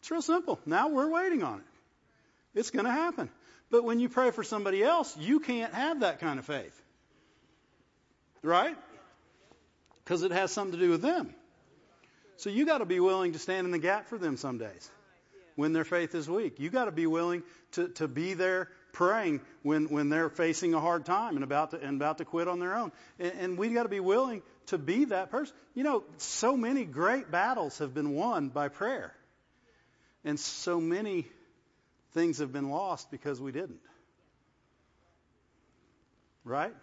[0.00, 0.60] It's real simple.
[0.66, 2.58] Now we're waiting on it.
[2.58, 3.30] It's going to happen.
[3.70, 6.78] But when you pray for somebody else, you can't have that kind of faith.
[8.42, 8.76] Right?
[10.04, 11.34] Because it has something to do with them.
[12.36, 14.90] So you got to be willing to stand in the gap for them some days
[15.56, 16.58] when their faith is weak.
[16.58, 17.42] You got to be willing
[17.72, 21.80] to, to be there praying when, when they're facing a hard time and about to,
[21.80, 22.92] and about to quit on their own.
[23.18, 25.54] And, and we got to be willing to be that person.
[25.74, 29.14] You know, so many great battles have been won by prayer.
[30.24, 31.26] And so many
[32.12, 33.80] things have been lost because we didn't.
[36.44, 36.74] Right?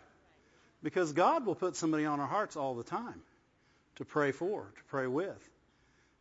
[0.83, 3.21] Because God will put somebody on our hearts all the time
[3.95, 5.49] to pray for, to pray with.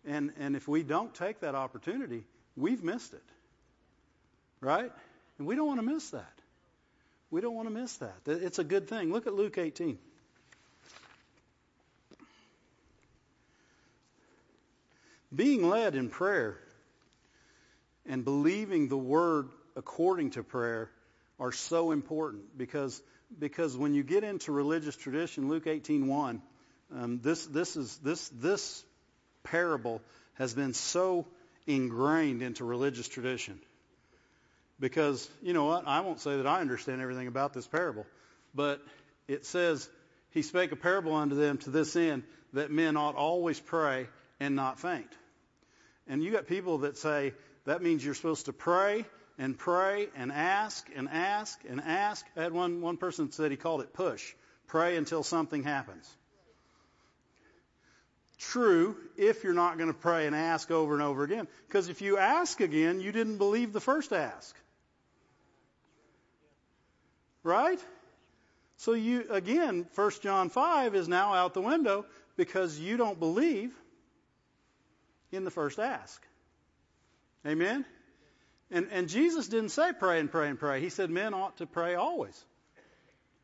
[0.04, 2.24] And, and if we don't take that opportunity,
[2.56, 3.22] we've missed it.
[4.60, 4.90] Right?
[5.38, 6.32] And we don't want to miss that.
[7.30, 8.16] We don't want to miss that.
[8.26, 9.12] It's a good thing.
[9.12, 9.98] Look at Luke 18.
[15.34, 16.58] Being led in prayer
[18.04, 20.90] and believing the word according to prayer
[21.38, 23.00] are so important because
[23.38, 26.40] because when you get into religious tradition, Luke 18:1,
[26.94, 28.84] um, this, this, is, this, this
[29.42, 30.00] parable
[30.34, 31.26] has been so
[31.66, 33.58] ingrained into religious tradition.
[34.78, 38.06] Because, you know what, I won't say that I understand everything about this parable,
[38.54, 38.80] but
[39.28, 39.88] it says,
[40.30, 42.24] He spake a parable unto them to this end,
[42.54, 44.08] that men ought always pray
[44.40, 45.10] and not faint.
[46.08, 47.34] And you got people that say,
[47.66, 49.04] that means you're supposed to pray
[49.38, 52.26] and pray and ask and ask and ask.
[52.36, 54.34] I had one, one person said he called it push.
[54.66, 56.10] Pray until something happens
[58.40, 61.46] true if you're not going to pray and ask over and over again.
[61.68, 64.56] Because if you ask again, you didn't believe the first ask.
[67.42, 67.78] Right?
[68.78, 73.72] So you again, 1 John 5 is now out the window because you don't believe
[75.30, 76.22] in the first ask.
[77.46, 77.84] Amen?
[78.70, 80.80] And, and Jesus didn't say pray and pray and pray.
[80.80, 82.44] He said men ought to pray always.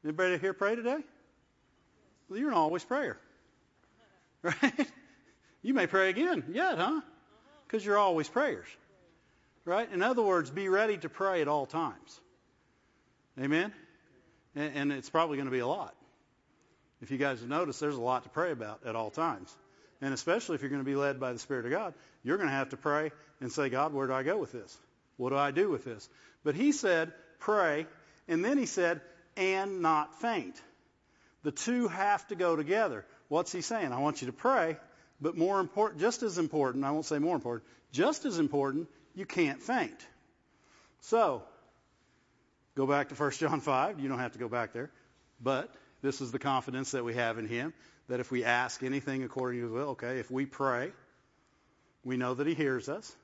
[0.05, 0.99] Anybody here pray today?
[2.29, 3.19] Well, you're an always prayer.
[4.47, 4.89] Right?
[5.63, 7.01] You may pray again yet, huh?
[7.67, 8.69] Because you're always prayers.
[9.65, 9.91] Right?
[9.91, 12.21] In other words, be ready to pray at all times.
[13.41, 13.73] Amen?
[14.55, 15.93] And, and it's probably going to be a lot.
[17.03, 19.53] If you guys have noticed, there's a lot to pray about at all times.
[20.01, 22.49] And especially if you're going to be led by the Spirit of God, you're going
[22.49, 24.79] to have to pray and say, God, where do I go with this?
[25.17, 26.09] What do I do with this?
[26.45, 27.87] But he said, pray.
[28.29, 29.01] And then he said,
[29.37, 30.61] and not faint.
[31.43, 33.05] The two have to go together.
[33.29, 33.93] What's he saying?
[33.93, 34.77] I want you to pray,
[35.21, 39.27] but more important, just as important, I won't say more important, just as important, you
[39.27, 40.07] can't faint.
[41.01, 41.43] So,
[42.77, 44.01] go back to 1 John 5.
[44.01, 44.91] You don't have to go back there.
[45.41, 45.73] But
[46.03, 47.73] this is the confidence that we have in him
[48.09, 50.93] that if we ask anything according to his will, okay, if we pray,
[52.05, 53.15] we know that he hears us,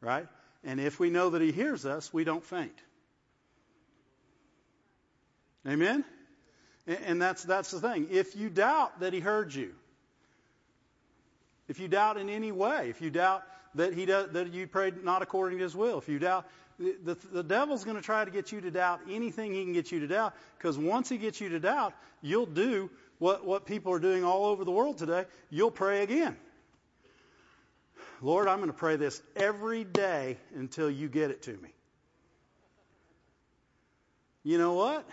[0.00, 0.26] right?
[0.64, 2.76] And if we know that he hears us, we don't faint.
[5.66, 6.04] Amen?
[6.88, 8.08] And that's, that's the thing.
[8.10, 9.74] If you doubt that he heard you,
[11.68, 13.42] if you doubt in any way, if you doubt
[13.74, 16.46] that he does, that you prayed not according to his will, if you doubt,
[16.78, 19.74] the, the, the devil's going to try to get you to doubt anything he can
[19.74, 23.66] get you to doubt, because once he gets you to doubt, you'll do what, what
[23.66, 25.26] people are doing all over the world today.
[25.50, 26.36] You'll pray again.
[28.22, 31.68] Lord, I'm going to pray this every day until you get it to me.
[34.42, 35.06] You know what?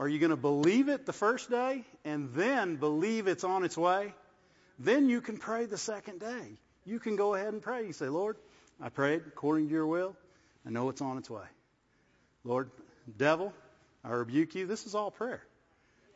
[0.00, 3.76] Are you going to believe it the first day and then believe it's on its
[3.76, 4.14] way?
[4.78, 6.56] Then you can pray the second day.
[6.86, 7.86] You can go ahead and pray.
[7.86, 8.36] You say, Lord,
[8.80, 10.16] I prayed according to your will.
[10.66, 11.44] I know it's on its way.
[12.44, 12.70] Lord,
[13.18, 13.52] devil,
[14.02, 14.66] I rebuke you.
[14.66, 15.42] This is all prayer.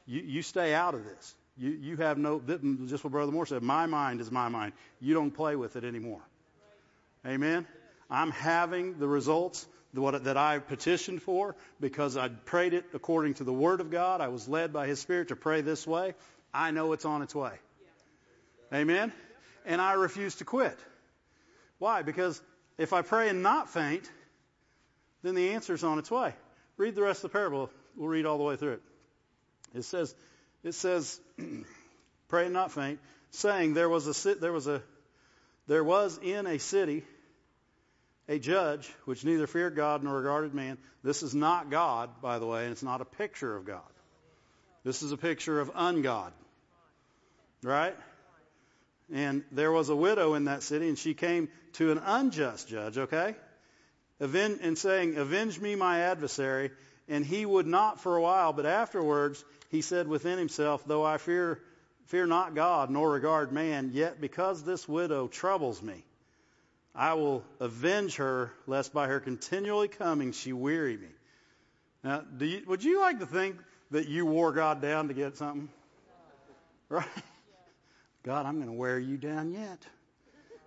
[0.07, 1.35] You, you stay out of this.
[1.59, 2.41] You, you have no,
[2.87, 4.73] just what Brother Moore said, my mind is my mind.
[4.99, 6.23] You don't play with it anymore.
[7.27, 7.67] Amen?
[8.09, 13.53] I'm having the results that I petitioned for because I prayed it according to the
[13.53, 14.21] Word of God.
[14.21, 16.15] I was led by His Spirit to pray this way.
[16.53, 17.53] I know it's on its way.
[18.73, 19.13] Amen?
[19.65, 20.79] And I refuse to quit.
[21.79, 22.03] Why?
[22.03, 22.41] Because
[22.77, 24.11] if I pray and not faint,
[25.23, 26.35] then the answer is on its way.
[26.77, 27.71] Read the rest of the parable.
[27.97, 28.83] We'll read all the way through it.
[29.75, 30.15] It says,
[30.63, 31.21] it says,
[32.29, 32.99] pray and not faint,
[33.31, 34.83] saying there was a there was a
[35.67, 37.05] there was in a city
[38.29, 40.79] a judge which neither feared God nor regarded man.
[41.03, 43.83] This is not God, by the way, and it's not a picture of God.
[44.85, 46.33] This is a picture of ungod.
[47.63, 47.97] Right?
[49.13, 52.99] And there was a widow in that city, and she came to an unjust judge,
[52.99, 53.35] okay?
[54.21, 56.71] And saying, Avenge me my adversary.
[57.09, 61.19] And he would not for a while, but afterwards he said within himself, Though I
[61.19, 61.61] fear,
[62.07, 66.05] fear not God nor regard man, yet because this widow troubles me,
[66.95, 71.09] I will avenge her, lest by her continually coming she weary me.
[72.05, 73.57] Now, you, would you like to think
[73.91, 75.69] that you wore God down to get something?
[76.89, 77.07] Right?
[78.23, 79.79] God, I'm going to wear you down yet.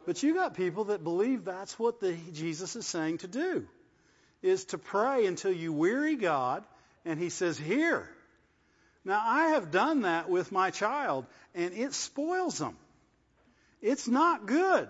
[0.05, 3.67] But you got people that believe that's what the, Jesus is saying to do,
[4.41, 6.63] is to pray until you weary God,
[7.05, 8.09] and He says, "Here."
[9.05, 11.25] Now, I have done that with my child,
[11.55, 12.75] and it spoils them.
[13.81, 14.89] It's not good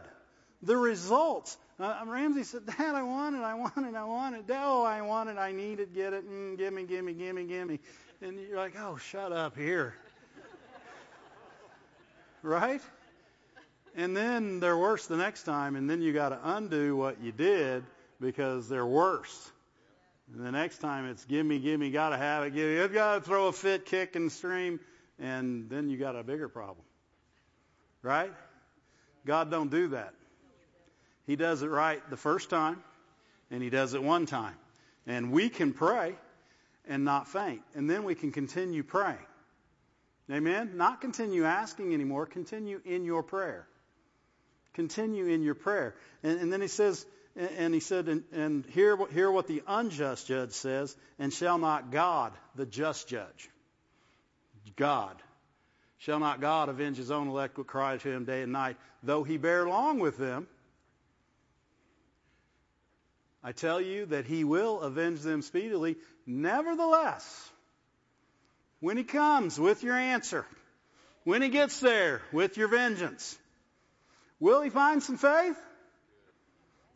[0.62, 1.58] the results.
[1.80, 4.46] Uh, Ramsey said, Dad, I want it, I want it, I want it.
[4.50, 7.80] Oh, I want it, I need it, get it, mm, gimme, gimme, gimme, gimme.
[8.22, 9.94] And you're like, oh, shut up here.
[12.42, 12.82] right?
[13.96, 17.32] And then they're worse the next time, and then you got to undo what you
[17.32, 17.84] did
[18.20, 19.52] because they're worse.
[20.34, 22.74] And the next time it's gimme, gimme, gotta have it, gimme.
[22.74, 24.80] You've got to throw a fit, kick, and stream,
[25.20, 26.86] and then you got a bigger problem.
[28.02, 28.32] Right?
[29.26, 30.14] God don't do that.
[31.28, 32.82] He does it right the first time,
[33.52, 34.56] and He does it one time.
[35.06, 36.16] And we can pray
[36.88, 37.62] and not faint.
[37.76, 39.18] And then we can continue praying.
[40.32, 40.72] Amen?
[40.76, 42.26] Not continue asking anymore.
[42.26, 43.68] Continue in your prayer.
[44.74, 45.96] Continue in your prayer.
[46.24, 47.06] And, and then he says,
[47.36, 51.92] and he said, and, and hear, hear what the unjust judge says, and shall not
[51.92, 53.50] God, the just judge,
[54.76, 55.16] God,
[56.00, 59.24] shall not God avenge his own elect which cry to him day and night, though
[59.24, 60.48] he bear long with them,
[63.48, 65.96] I tell you that he will avenge them speedily.
[66.26, 67.50] Nevertheless,
[68.82, 70.46] when he comes with your answer,
[71.24, 73.40] when he gets there with your vengeance,
[74.42, 75.56] will he find some faith?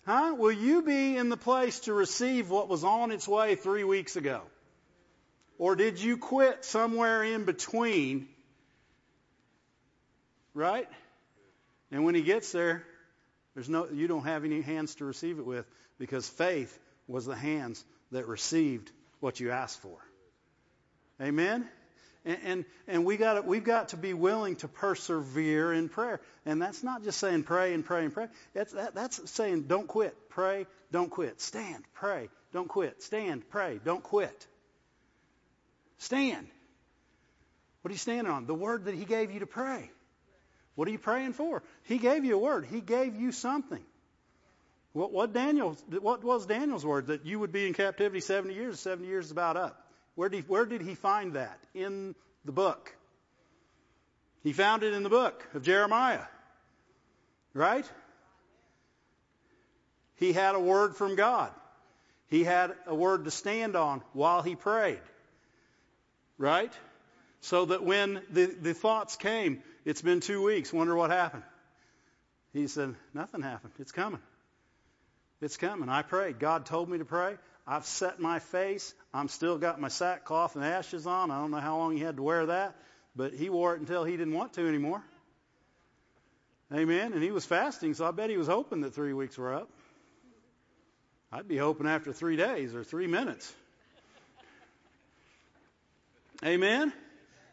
[0.06, 0.36] Huh?
[0.38, 4.18] Will you be in the place to receive what was on its way three weeks
[4.18, 4.42] ago?
[5.58, 8.28] Or did you quit somewhere in between?
[10.54, 10.90] Right?
[11.92, 12.84] And when he gets there,
[13.54, 15.66] there's no, you don't have any hands to receive it with
[16.02, 20.00] because faith was the hands that received what you asked for.
[21.22, 21.70] Amen?
[22.26, 26.20] And, and, and we got we've got to be willing to persevere in prayer.
[26.44, 28.30] And that's not just saying pray and pray and pray.
[28.56, 30.18] That's, that, that's saying don't quit.
[30.30, 31.40] Pray, don't quit.
[31.40, 33.04] Stand, pray, don't quit.
[33.04, 34.48] Stand, pray, don't quit.
[36.00, 36.48] Stand.
[37.84, 38.48] What are you standing on?
[38.48, 39.92] The word that he gave you to pray.
[40.74, 41.62] What are you praying for?
[41.84, 42.66] He gave you a word.
[42.66, 43.84] He gave you something.
[44.94, 45.78] What, what Daniel?
[46.02, 48.80] What was Daniel's word that you would be in captivity 70 years?
[48.80, 49.86] 70 years is about up.
[50.16, 51.60] Where did, he, where did he find that?
[51.74, 52.94] In the book.
[54.44, 56.26] He found it in the book of Jeremiah.
[57.54, 57.86] Right?
[60.16, 61.52] He had a word from God.
[62.28, 65.02] He had a word to stand on while he prayed.
[66.38, 66.74] Right?
[67.42, 71.44] So that when the, the thoughts came, it's been two weeks, wonder what happened.
[72.54, 73.74] He said, Nothing happened.
[73.80, 74.20] It's coming.
[75.42, 75.90] It's coming.
[75.90, 76.40] I prayed.
[76.40, 77.36] God told me to pray.
[77.68, 78.94] I've set my face.
[79.14, 81.32] I'm still got my sackcloth and ashes on.
[81.32, 82.76] I don't know how long he had to wear that,
[83.16, 85.04] but he wore it until he didn't want to anymore.
[86.74, 87.14] Amen.
[87.14, 89.70] And he was fasting, so I bet he was hoping that three weeks were up.
[91.32, 93.54] I'd be hoping after three days or three minutes.
[96.44, 96.94] Amen.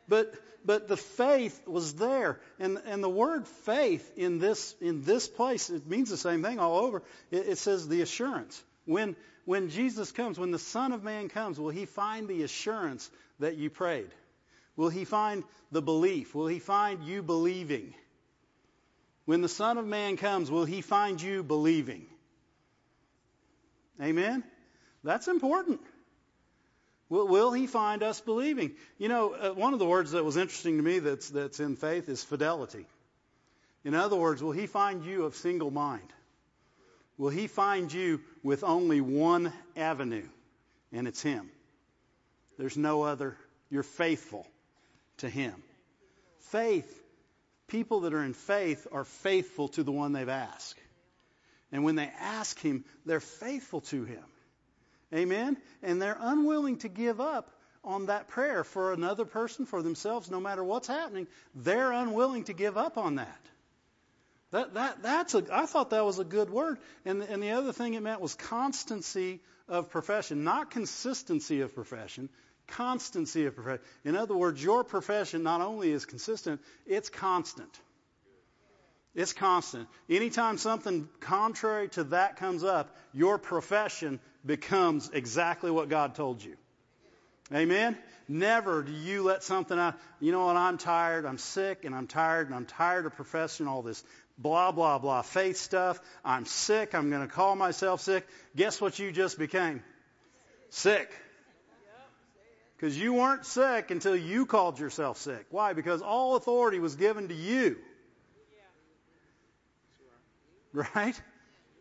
[0.09, 0.35] But
[0.65, 2.41] but the faith was there.
[2.59, 6.59] And, and the word faith in this, in this place, it means the same thing
[6.59, 7.03] all over.
[7.31, 8.63] It, it says the assurance.
[8.85, 13.11] When, when Jesus comes, when the Son of Man comes, will he find the assurance
[13.39, 14.11] that you prayed?
[14.77, 16.35] Will he find the belief?
[16.35, 17.95] Will he find you believing?
[19.25, 22.07] When the Son of Man comes, will he find you believing?
[24.03, 24.45] Amen?
[25.03, 25.81] That's important.
[27.09, 28.73] Will, will he find us believing?
[28.99, 31.77] You know, uh, one of the words that was interesting to me that's, that's in
[31.77, 32.87] faith is fidelity.
[33.85, 36.13] In other words, will he find you of single mind?
[37.17, 40.29] Will he find you with only one avenue,
[40.93, 41.51] and it's him?
[42.59, 43.37] There's no other.
[43.71, 44.47] You're faithful
[45.19, 45.55] to him.
[46.51, 47.03] Faith,
[47.67, 50.79] people that are in faith are faithful to the one they've asked.
[51.73, 54.25] And when they ask him, they're faithful to him.
[55.15, 55.57] Amen?
[55.83, 57.51] And they're unwilling to give up
[57.85, 61.27] on that prayer for another person, for themselves, no matter what's happening.
[61.55, 63.41] They're unwilling to give up on that.
[64.51, 66.79] That, that, that's a, I thought that was a good word.
[67.05, 72.31] And, and the other thing it meant was constancy of profession, not consistency of profession,
[72.67, 73.85] constancy of profession.
[74.05, 77.71] In other words, your profession not only is consistent, it's constant.
[79.15, 79.89] It's constant.
[80.09, 86.57] Anytime something contrary to that comes up, your profession becomes exactly what God told you.
[87.55, 87.97] Amen?
[88.29, 89.95] Never do you let something out.
[90.21, 90.57] You know what?
[90.57, 91.27] I'm tired.
[91.27, 94.03] I'm sick and I'm tired and I'm tired of professing all this
[94.39, 96.01] blah, blah, blah faith stuff.
[96.25, 96.95] I'm sick.
[96.95, 98.27] I'm going to call myself sick.
[98.57, 99.83] Guess what you just became?
[100.71, 101.11] Sick.
[102.77, 105.47] Because you weren't sick until you called yourself sick.
[105.51, 105.75] Why?
[105.75, 107.77] Because all authority was given to you.
[110.73, 111.21] Right?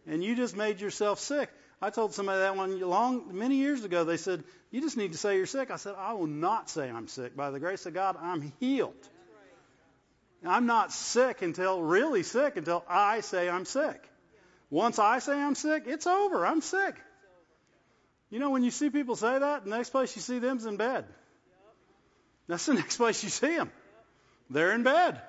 [0.06, 1.50] And you just made yourself sick.
[1.82, 4.04] I told somebody that one long, many years ago.
[4.04, 6.90] They said, "You just need to say you're sick." I said, "I will not say
[6.90, 7.36] I'm sick.
[7.36, 9.10] By the grace of God, I'm healed.
[10.46, 14.02] I'm not sick until really sick until I say I'm sick.
[14.70, 16.46] Once I say I'm sick, it's over.
[16.46, 16.96] I'm sick.
[18.30, 20.78] You know, when you see people say that, the next place you see them's in
[20.78, 21.06] bed.
[22.48, 23.72] That's the next place you see them.
[24.50, 25.22] They're in bed.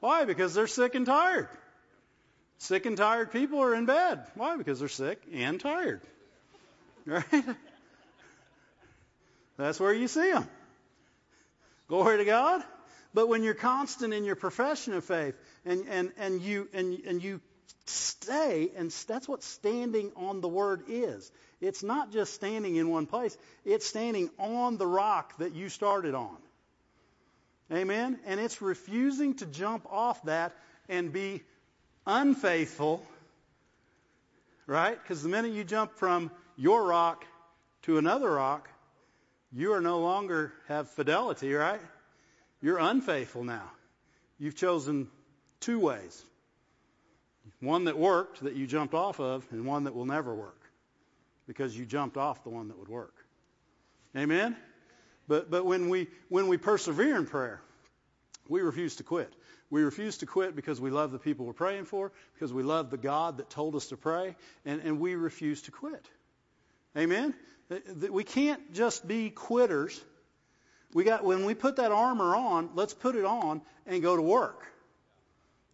[0.00, 0.24] Why?
[0.24, 1.48] Because they're sick and tired.
[2.58, 4.24] Sick and tired people are in bed.
[4.34, 4.56] Why?
[4.56, 6.00] Because they're sick and tired.
[7.06, 7.44] Right?
[9.56, 10.48] That's where you see them.
[11.88, 12.62] Glory to God.
[13.14, 15.34] But when you're constant in your profession of faith
[15.64, 17.40] and, and, and, you, and, and you
[17.86, 21.32] stay, and that's what standing on the Word is.
[21.60, 26.14] It's not just standing in one place, it's standing on the rock that you started
[26.14, 26.36] on.
[27.72, 28.18] Amen?
[28.26, 30.54] And it's refusing to jump off that
[30.88, 31.42] and be
[32.08, 33.06] unfaithful,
[34.66, 35.00] right?
[35.00, 37.24] Because the minute you jump from your rock
[37.82, 38.68] to another rock,
[39.52, 41.80] you are no longer have fidelity, right?
[42.60, 43.70] You're unfaithful now.
[44.38, 45.08] You've chosen
[45.60, 46.24] two ways.
[47.60, 50.62] One that worked that you jumped off of and one that will never work
[51.46, 53.14] because you jumped off the one that would work.
[54.16, 54.56] Amen?
[55.26, 57.60] But, but when, we, when we persevere in prayer,
[58.48, 59.32] we refuse to quit.
[59.70, 62.90] We refuse to quit because we love the people we're praying for, because we love
[62.90, 66.08] the God that told us to pray, and, and we refuse to quit.
[66.96, 67.34] Amen?
[68.10, 70.02] We can't just be quitters.
[70.94, 74.22] We got when we put that armor on, let's put it on and go to
[74.22, 74.66] work.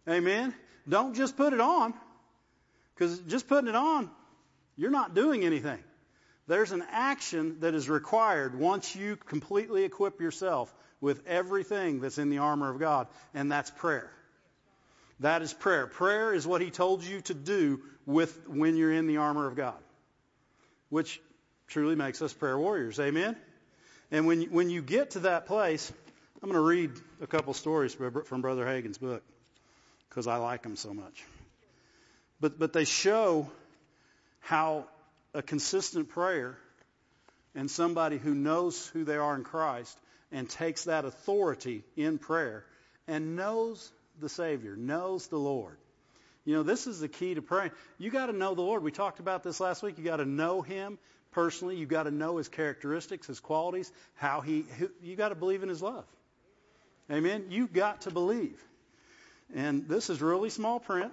[0.09, 0.53] Amen?
[0.87, 1.93] Don't just put it on,
[2.93, 4.11] because just putting it on,
[4.75, 5.79] you're not doing anything.
[6.47, 12.29] There's an action that is required once you completely equip yourself with everything that's in
[12.29, 14.11] the armor of God, and that's prayer.
[15.21, 15.87] That is prayer.
[15.87, 19.55] Prayer is what he told you to do with when you're in the armor of
[19.55, 19.77] God,
[20.89, 21.21] which
[21.67, 22.99] truly makes us prayer warriors.
[22.99, 23.35] Amen.
[24.11, 25.91] And when when you get to that place,
[26.43, 26.91] I'm going to read
[27.21, 29.23] a couple stories from Brother Hagin's book
[30.09, 31.23] because I like them so much.
[32.39, 33.49] But but they show
[34.41, 34.85] how
[35.35, 36.57] a consistent prayer
[37.53, 39.99] and somebody who knows who they are in Christ
[40.31, 42.65] and takes that authority in prayer
[43.07, 45.77] and knows the Savior, knows the Lord.
[46.45, 47.71] You know, this is the key to praying.
[47.97, 48.81] You got to know the Lord.
[48.81, 49.97] We talked about this last week.
[49.97, 50.97] You got to know Him
[51.31, 51.75] personally.
[51.75, 54.65] You got to know His characteristics, His qualities, how He.
[55.01, 56.05] You got to believe in His love.
[57.11, 57.45] Amen.
[57.49, 58.59] You got to believe.
[59.53, 61.11] And this is really small print,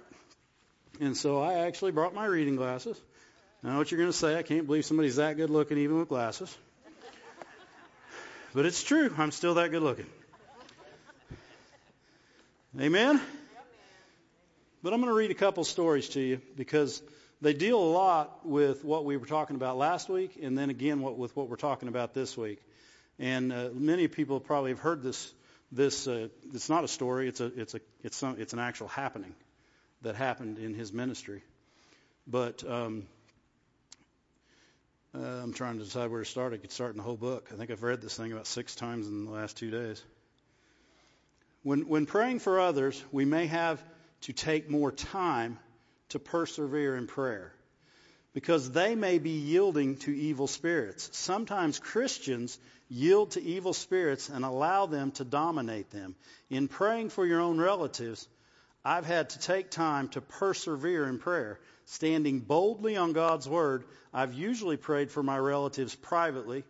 [0.99, 2.99] and so I actually brought my reading glasses.
[3.63, 4.37] I know what you're going to say.
[4.37, 6.53] I can't believe somebody's that good looking even with glasses.
[8.53, 9.13] But it's true.
[9.17, 10.05] I'm still that good looking.
[12.77, 13.21] Amen?
[14.83, 17.01] But I'm going to read a couple stories to you because
[17.41, 21.01] they deal a lot with what we were talking about last week and then again
[21.01, 22.61] with what we're talking about this week.
[23.17, 25.33] And uh, many people probably have heard this.
[25.71, 27.29] This uh, it's not a story.
[27.29, 29.33] It's a it's a it's some it's an actual happening
[30.01, 31.41] that happened in his ministry.
[32.27, 33.07] But um,
[35.15, 36.53] Uh, I'm trying to decide where to start.
[36.53, 37.49] I could start in the whole book.
[37.53, 40.01] I think I've read this thing about six times in the last two days.
[41.61, 43.81] When, when praying for others, we may have
[44.21, 45.59] to take more time
[46.09, 47.53] to persevere in prayer
[48.33, 51.15] because they may be yielding to evil spirits.
[51.15, 52.57] Sometimes Christians
[52.89, 56.15] yield to evil spirits and allow them to dominate them.
[56.49, 58.27] In praying for your own relatives,
[58.85, 61.59] I've had to take time to persevere in prayer.
[61.85, 66.63] Standing boldly on God's word, I've usually prayed for my relatives privately.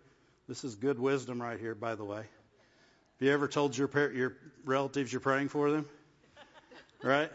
[0.48, 2.18] This is good wisdom right here, by the way.
[2.18, 4.36] Have you ever told your, your
[4.66, 5.86] relatives you're praying for them?
[7.04, 7.30] Right?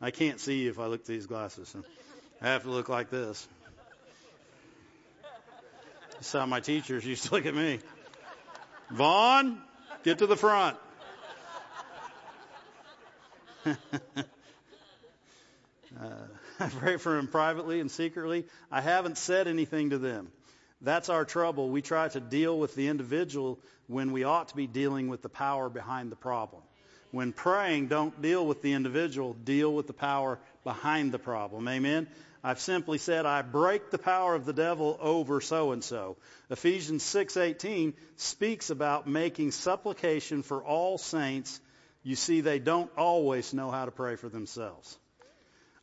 [0.00, 1.74] I can't see you if I look through these glasses.
[2.40, 3.48] I have to look like this.
[6.12, 7.80] That's how my teachers used to look at me.
[8.90, 9.60] Vaughn,
[10.04, 10.76] get to the front.
[13.66, 13.74] Uh,
[16.60, 18.44] I pray for them privately and secretly.
[18.70, 20.30] I haven't said anything to them.
[20.80, 21.70] That's our trouble.
[21.70, 25.28] We try to deal with the individual when we ought to be dealing with the
[25.28, 26.62] power behind the problem.
[27.12, 31.68] When praying, don't deal with the individual, deal with the power behind the problem.
[31.68, 32.08] Amen?
[32.42, 36.16] I've simply said, I break the power of the devil over so and so.
[36.50, 41.60] Ephesians 6:18 speaks about making supplication for all saints
[42.02, 44.98] you see, they don't always know how to pray for themselves.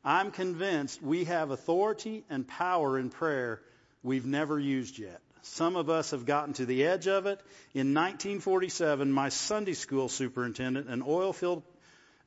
[0.03, 3.61] I'm convinced we have authority and power in prayer
[4.03, 5.21] we've never used yet.
[5.41, 7.39] Some of us have gotten to the edge of it.
[7.73, 11.63] In 1947, my Sunday school superintendent, an oil field,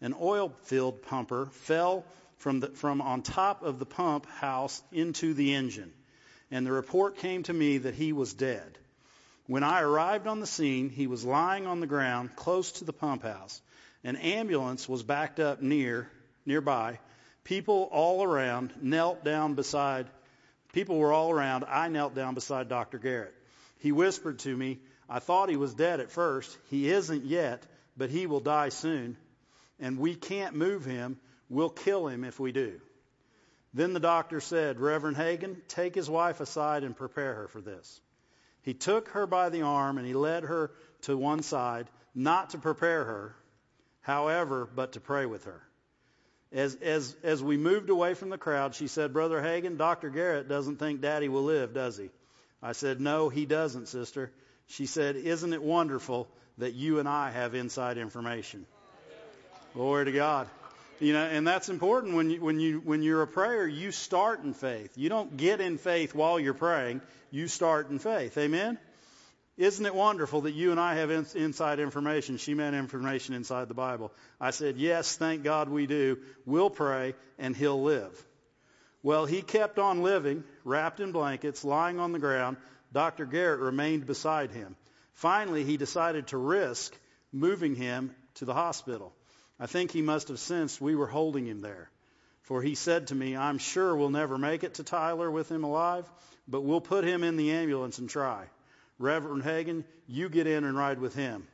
[0.01, 2.05] an oil field pumper, fell
[2.38, 5.93] from, the, from on top of the pump house into the engine.
[6.51, 8.78] And the report came to me that he was dead.
[9.47, 12.93] When I arrived on the scene, he was lying on the ground close to the
[12.93, 13.61] pump house.
[14.05, 16.11] An ambulance was backed up near
[16.44, 16.98] nearby.
[17.44, 20.09] People all around knelt down beside
[20.72, 21.64] people were all around.
[21.68, 22.98] I knelt down beside Dr.
[22.98, 23.34] Garrett.
[23.78, 26.57] He whispered to me, I thought he was dead at first.
[26.70, 29.16] He isn't yet, but he will die soon.
[29.78, 31.18] And we can't move him.
[31.48, 32.80] We'll kill him if we do.
[33.74, 38.00] Then the doctor said, Reverend Hagin, take his wife aside and prepare her for this.
[38.62, 40.70] He took her by the arm and he led her
[41.03, 43.36] to one side, not to prepare her,
[44.03, 45.62] however, but to pray with her.
[46.53, 50.11] As, as, as we moved away from the crowd, she said, Brother Hagin, Dr.
[50.11, 52.11] Garrett doesn't think Daddy will live, does he?
[52.62, 54.30] I said, No, he doesn't, sister.
[54.66, 56.28] She said, Isn't it wonderful
[56.59, 58.66] that you and I have inside information?
[59.74, 60.48] Glory to God.
[61.00, 64.44] You know, and that's important when you when you when you're a prayer, you start
[64.44, 64.92] in faith.
[64.96, 67.00] You don't get in faith while you're praying.
[67.30, 68.38] You start in faith.
[68.38, 68.78] Amen.
[69.59, 72.38] Isn't it wonderful that you and I have inside information?
[72.38, 74.11] She meant information inside the Bible.
[74.40, 76.18] I said, Yes, thank God we do.
[76.46, 78.26] We'll pray and he'll live.
[79.03, 82.57] Well, he kept on living, wrapped in blankets, lying on the ground.
[82.92, 83.26] Dr.
[83.26, 84.76] Garrett remained beside him.
[85.12, 86.96] Finally, he decided to risk
[87.32, 89.12] moving him to the hospital.
[89.59, 91.90] I think he must have sensed we were holding him there.
[92.42, 95.64] For he said to me, I'm sure we'll never make it to Tyler with him
[95.64, 96.11] alive,
[96.48, 98.46] but we'll put him in the ambulance and try.
[99.03, 101.46] Reverend Hagin, you get in and ride with him.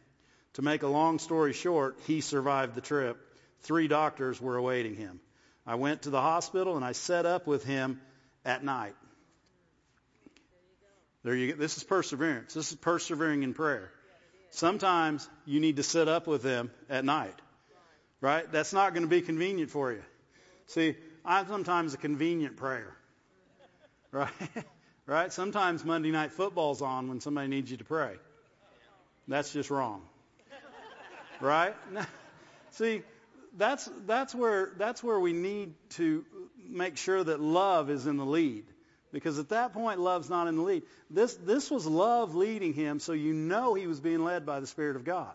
[0.54, 3.16] To make a long story short, he survived the trip.
[3.62, 5.20] Three doctors were awaiting him.
[5.66, 8.00] I went to the hospital and I set up with him
[8.44, 8.94] at night.
[11.24, 11.58] There you go.
[11.58, 12.54] This is perseverance.
[12.54, 13.90] This is persevering in prayer.
[14.50, 17.34] Sometimes you need to sit up with them at night.
[18.20, 18.50] Right?
[18.50, 20.02] That's not going to be convenient for you.
[20.66, 22.94] See, I'm sometimes a convenient prayer.
[24.10, 24.30] Right?
[25.08, 25.32] Right?
[25.32, 28.16] Sometimes Monday night football's on when somebody needs you to pray.
[29.26, 30.02] That's just wrong.
[31.40, 31.74] Right?
[32.72, 33.00] See,
[33.56, 36.26] that's that's where that's where we need to
[36.68, 38.64] make sure that love is in the lead.
[39.10, 40.82] Because at that point love's not in the lead.
[41.08, 44.66] This this was love leading him so you know he was being led by the
[44.66, 45.34] Spirit of God.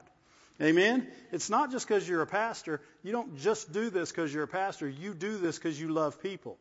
[0.61, 1.07] Amen?
[1.31, 2.79] It's not just because you're a pastor.
[3.01, 4.87] You don't just do this because you're a pastor.
[4.87, 6.59] You do this because you love people.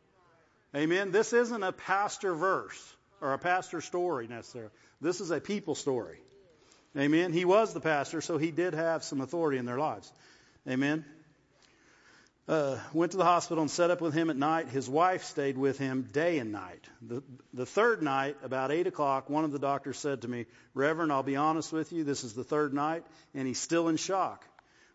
[0.75, 1.11] Amen?
[1.11, 4.71] This isn't a pastor verse or a pastor story necessarily.
[4.99, 6.19] This is a people story.
[6.95, 7.31] Amen.
[7.31, 10.11] He was the pastor, so he did have some authority in their lives.
[10.69, 11.05] Amen.
[12.45, 14.67] Uh, went to the hospital and set up with him at night.
[14.67, 16.85] His wife stayed with him day and night.
[17.01, 21.13] The, the third night, about 8 o'clock, one of the doctors said to me, Reverend,
[21.13, 24.45] I'll be honest with you, this is the third night, and he's still in shock.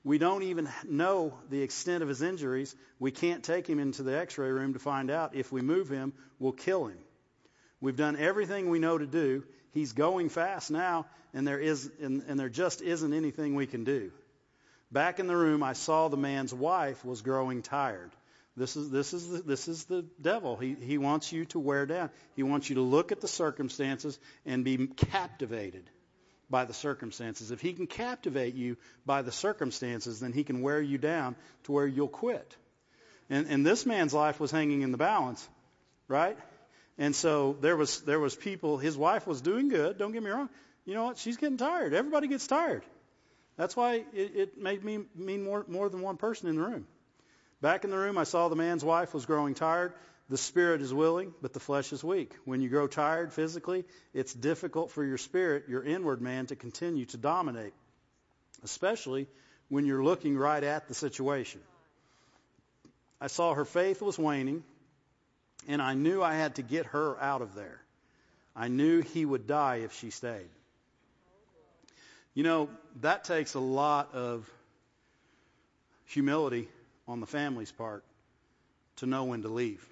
[0.04, 2.76] We don't even know the extent of his injuries.
[2.98, 5.34] We can't take him into the x-ray room to find out.
[5.34, 6.98] If we move him, we'll kill him.
[7.80, 9.44] We've done everything we know to do.
[9.72, 13.84] He's going fast now, and there is and, and there just isn't anything we can
[13.84, 14.10] do.
[14.90, 18.10] Back in the room, I saw the man's wife was growing tired.
[18.56, 20.56] This is this is the, this is the devil.
[20.56, 22.10] He he wants you to wear down.
[22.34, 25.88] He wants you to look at the circumstances and be captivated
[26.50, 27.52] by the circumstances.
[27.52, 28.76] If he can captivate you
[29.06, 32.56] by the circumstances, then he can wear you down to where you'll quit.
[33.30, 35.46] And and this man's life was hanging in the balance,
[36.08, 36.36] right?
[36.98, 38.76] And so there was there was people.
[38.76, 39.98] His wife was doing good.
[39.98, 40.48] Don't get me wrong.
[40.84, 41.18] You know what?
[41.18, 41.94] She's getting tired.
[41.94, 42.82] Everybody gets tired.
[43.56, 46.86] That's why it, it made me mean more more than one person in the room.
[47.60, 49.92] Back in the room, I saw the man's wife was growing tired.
[50.28, 52.34] The spirit is willing, but the flesh is weak.
[52.44, 57.06] When you grow tired physically, it's difficult for your spirit, your inward man, to continue
[57.06, 57.72] to dominate,
[58.62, 59.26] especially
[59.68, 61.62] when you're looking right at the situation.
[63.20, 64.62] I saw her faith was waning,
[65.68, 67.80] and I knew I had to get her out of there.
[68.56, 70.48] I knew he would die if she stayed.
[72.34, 72.70] You know,
[73.02, 74.50] that takes a lot of
[76.06, 76.68] humility
[77.06, 78.02] on the family's part
[78.96, 79.86] to know when to leave.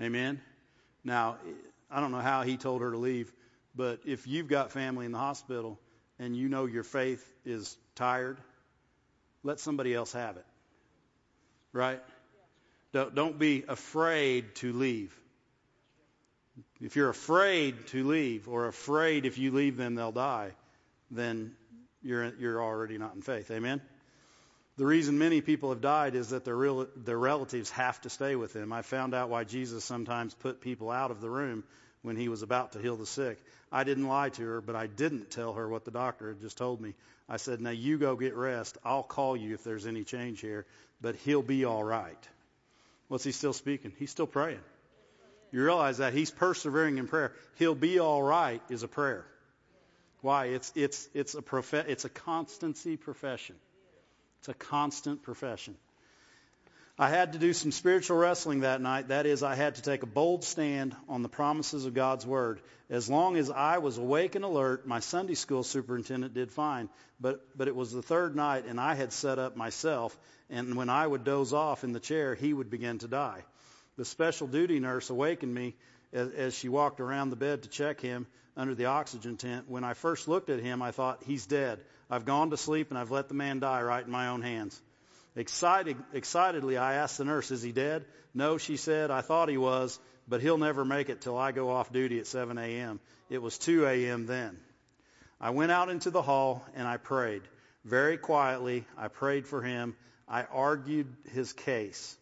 [0.00, 0.40] Amen.
[1.04, 1.36] Now,
[1.90, 3.32] I don't know how he told her to leave,
[3.74, 5.78] but if you've got family in the hospital
[6.18, 8.38] and you know your faith is tired,
[9.42, 10.46] let somebody else have it.
[11.72, 12.00] Right?
[12.92, 15.16] Don't, don't be afraid to leave.
[16.80, 20.52] If you're afraid to leave or afraid if you leave them they'll die,
[21.10, 21.54] then
[22.02, 23.50] you're, you're already not in faith.
[23.50, 23.80] Amen?
[24.76, 28.34] The reason many people have died is that their, real, their relatives have to stay
[28.34, 28.72] with them.
[28.72, 31.64] I found out why Jesus sometimes put people out of the room
[32.02, 33.38] when he was about to heal the sick.
[33.70, 36.56] I didn't lie to her, but I didn't tell her what the doctor had just
[36.56, 36.94] told me.
[37.28, 38.78] I said, now you go get rest.
[38.82, 40.64] I'll call you if there's any change here,
[41.00, 42.28] but he'll be all right.
[43.10, 43.92] What's he still speaking?
[43.98, 44.60] He's still praying.
[45.50, 47.32] You realize that he's persevering in prayer.
[47.56, 49.26] He'll be all right is a prayer.
[50.20, 50.46] Why?
[50.46, 53.56] It's it's it's a prof- it's a constancy profession.
[54.38, 55.74] It's a constant profession.
[57.00, 59.08] I had to do some spiritual wrestling that night.
[59.08, 62.60] That is, I had to take a bold stand on the promises of God's Word.
[62.90, 66.90] As long as I was awake and alert, my Sunday school superintendent did fine.
[67.18, 70.14] But, but it was the third night, and I had set up myself.
[70.50, 73.44] And when I would doze off in the chair, he would begin to die.
[73.96, 75.76] The special duty nurse awakened me
[76.12, 78.26] as, as she walked around the bed to check him
[78.58, 79.70] under the oxygen tent.
[79.70, 81.80] When I first looked at him, I thought, he's dead.
[82.10, 84.78] I've gone to sleep and I've let the man die right in my own hands.
[85.36, 88.04] Excited, excitedly, I asked the nurse, is he dead?
[88.34, 91.70] No, she said, I thought he was, but he'll never make it till I go
[91.70, 93.00] off duty at 7 a.m.
[93.28, 94.26] It was 2 a.m.
[94.26, 94.58] then.
[95.40, 97.42] I went out into the hall and I prayed.
[97.84, 99.96] Very quietly, I prayed for him.
[100.28, 102.16] I argued his case.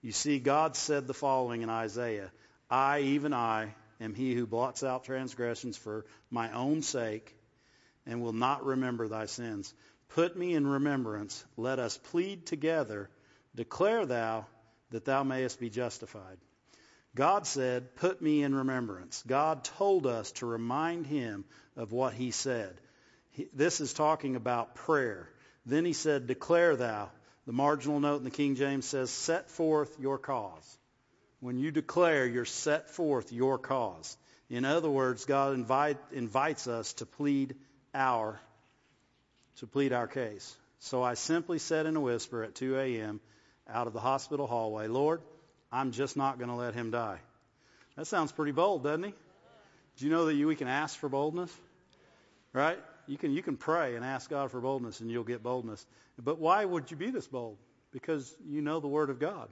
[0.00, 2.32] You see, God said the following in Isaiah,
[2.70, 7.36] I, even I, am he who blots out transgressions for my own sake
[8.06, 9.72] and will not remember thy sins.
[10.14, 11.42] Put me in remembrance.
[11.56, 13.08] Let us plead together.
[13.54, 14.46] Declare thou
[14.90, 16.36] that thou mayest be justified.
[17.14, 19.22] God said, Put me in remembrance.
[19.26, 21.44] God told us to remind him
[21.76, 22.78] of what he said.
[23.54, 25.28] this is talking about prayer.
[25.64, 27.10] Then he said, Declare thou.
[27.46, 30.78] The marginal note in the King James says, Set forth your cause.
[31.40, 34.16] When you declare, you're set forth your cause.
[34.50, 37.56] In other words, God invite, invites us to plead
[37.94, 38.40] our
[39.56, 40.56] to plead our case.
[40.78, 43.20] So I simply said in a whisper at 2 a.m.
[43.68, 45.20] out of the hospital hallway, Lord,
[45.70, 47.18] I'm just not going to let him die.
[47.96, 49.14] That sounds pretty bold, doesn't he?
[49.98, 51.52] Do you know that you, we can ask for boldness?
[52.52, 52.78] Right?
[53.06, 55.84] You can, you can pray and ask God for boldness and you'll get boldness.
[56.22, 57.58] But why would you be this bold?
[57.92, 59.48] Because you know the Word of God.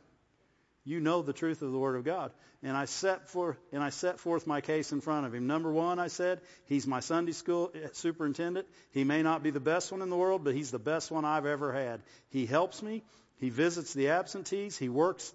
[0.84, 2.32] You know the truth of the Word of God.
[2.62, 5.46] And I set for and I set forth my case in front of him.
[5.46, 8.66] Number one, I said, he's my Sunday school eh, superintendent.
[8.92, 11.24] He may not be the best one in the world, but he's the best one
[11.24, 12.00] I've ever had.
[12.30, 13.02] He helps me.
[13.36, 14.76] He visits the absentees.
[14.76, 15.32] He works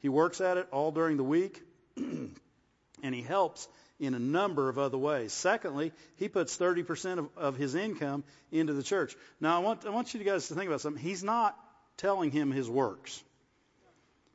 [0.00, 1.62] he works at it all during the week.
[1.96, 3.68] and he helps
[4.00, 5.32] in a number of other ways.
[5.32, 9.14] Secondly, he puts 30% of, of his income into the church.
[9.40, 11.02] Now, I want, I want you guys to think about something.
[11.02, 11.56] He's not
[11.96, 13.22] telling him his works.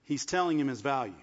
[0.10, 1.14] He's telling him his value.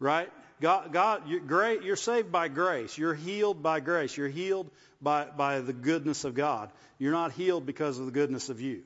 [0.00, 0.30] Right?
[0.62, 2.96] God, God you're, great, you're saved by grace.
[2.96, 4.16] You're healed by grace.
[4.16, 4.70] You're healed
[5.02, 6.70] by, by the goodness of God.
[6.98, 8.82] You're not healed because of the goodness of you.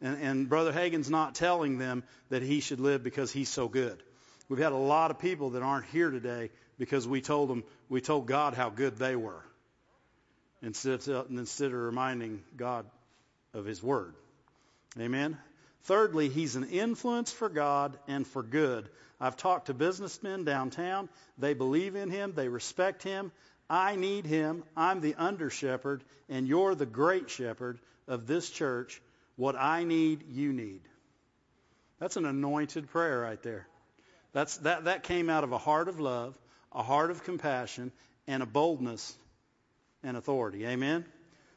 [0.00, 4.02] And, and Brother Hagin's not telling them that he should live because he's so good.
[4.48, 6.48] We've had a lot of people that aren't here today
[6.78, 9.44] because we told them, we told God how good they were.
[10.62, 12.86] Instead of, instead of reminding God
[13.52, 14.14] of his word.
[14.98, 15.36] Amen?
[15.84, 18.88] Thirdly, he's an influence for God and for good.
[19.20, 21.08] I've talked to businessmen downtown.
[21.38, 22.32] They believe in him.
[22.34, 23.32] They respect him.
[23.68, 24.64] I need him.
[24.76, 29.00] I'm the under shepherd, and you're the great shepherd of this church.
[29.36, 30.82] What I need, you need.
[31.98, 33.66] That's an anointed prayer right there.
[34.32, 36.36] That's, that, that came out of a heart of love,
[36.72, 37.92] a heart of compassion,
[38.26, 39.16] and a boldness
[40.02, 40.66] and authority.
[40.66, 41.04] Amen?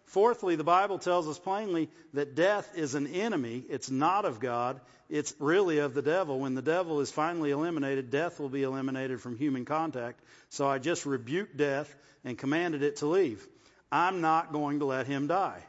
[0.05, 3.63] Fourthly, the Bible tells us plainly that death is an enemy.
[3.69, 4.79] It's not of God.
[5.09, 6.39] It's really of the devil.
[6.39, 10.21] When the devil is finally eliminated, death will be eliminated from human contact.
[10.49, 11.93] So I just rebuked death
[12.23, 13.45] and commanded it to leave.
[13.91, 15.63] I'm not going to let him die.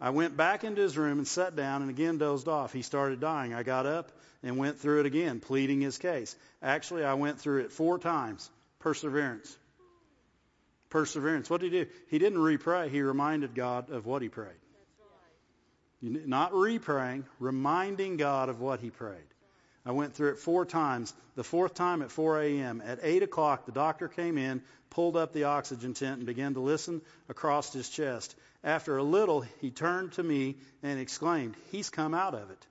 [0.00, 2.72] I went back into his room and sat down and again dozed off.
[2.72, 3.54] He started dying.
[3.54, 4.12] I got up
[4.42, 6.36] and went through it again, pleading his case.
[6.62, 8.50] Actually, I went through it four times.
[8.80, 9.56] Perseverance.
[10.94, 11.50] Perseverance.
[11.50, 11.90] What did he do?
[12.06, 12.88] He didn't re-pray.
[12.88, 14.54] He reminded God of what he prayed.
[16.00, 16.24] Right.
[16.28, 19.26] Not re-praying, reminding God of what he prayed.
[19.84, 21.12] I went through it four times.
[21.34, 22.80] The fourth time at 4 a.m.
[22.86, 26.60] At 8 o'clock, the doctor came in, pulled up the oxygen tent, and began to
[26.60, 28.36] listen across his chest.
[28.62, 32.66] After a little, he turned to me and exclaimed, He's come out of it.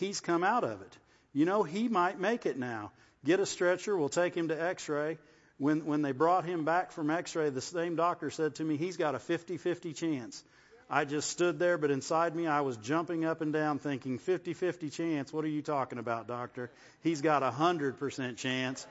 [0.00, 0.98] He's come out of it.
[1.32, 2.90] You know, he might make it now.
[3.24, 3.96] Get a stretcher.
[3.96, 5.18] We'll take him to x-ray.
[5.58, 8.96] When, when they brought him back from x-ray, the same doctor said to me, he's
[8.96, 10.42] got a 50-50 chance.
[10.90, 14.92] I just stood there, but inside me I was jumping up and down thinking, 50-50
[14.92, 15.32] chance?
[15.32, 16.70] What are you talking about, doctor?
[17.02, 18.86] He's got a 100% chance,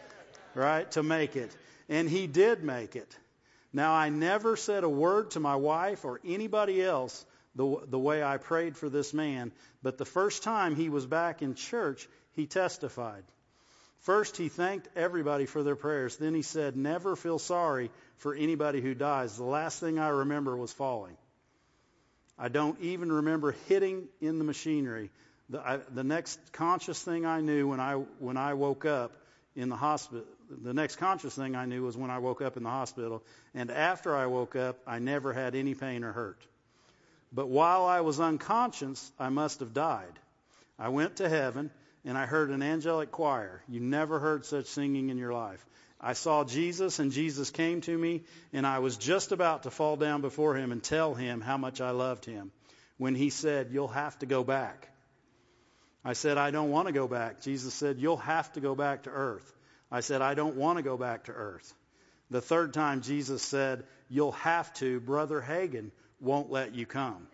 [0.55, 1.55] right, to make it.
[1.89, 3.15] And he did make it.
[3.73, 8.23] Now, I never said a word to my wife or anybody else the, the way
[8.23, 9.51] I prayed for this man,
[9.83, 13.23] but the first time he was back in church, he testified.
[14.01, 16.17] First, he thanked everybody for their prayers.
[16.17, 19.37] Then he said, Never feel sorry for anybody who dies.
[19.37, 21.15] The last thing I remember was falling.
[22.37, 25.11] I don't even remember hitting in the machinery.
[25.49, 29.11] The, I, the next conscious thing I knew when I when I woke up
[29.55, 32.63] in the hospital, the next conscious thing I knew was when I woke up in
[32.63, 33.21] the hospital.
[33.53, 36.41] And after I woke up, I never had any pain or hurt.
[37.31, 40.17] But while I was unconscious, I must have died.
[40.79, 41.69] I went to heaven
[42.05, 43.61] and I heard an angelic choir.
[43.67, 45.65] You never heard such singing in your life.
[45.99, 48.23] I saw Jesus, and Jesus came to me,
[48.53, 51.79] and I was just about to fall down before him and tell him how much
[51.79, 52.51] I loved him
[52.97, 54.89] when he said, You'll have to go back.
[56.03, 57.41] I said, I don't want to go back.
[57.41, 59.53] Jesus said, You'll have to go back to earth.
[59.91, 61.71] I said, I don't want to go back to earth.
[62.31, 64.99] The third time, Jesus said, You'll have to.
[64.99, 67.27] Brother Hagin won't let you come.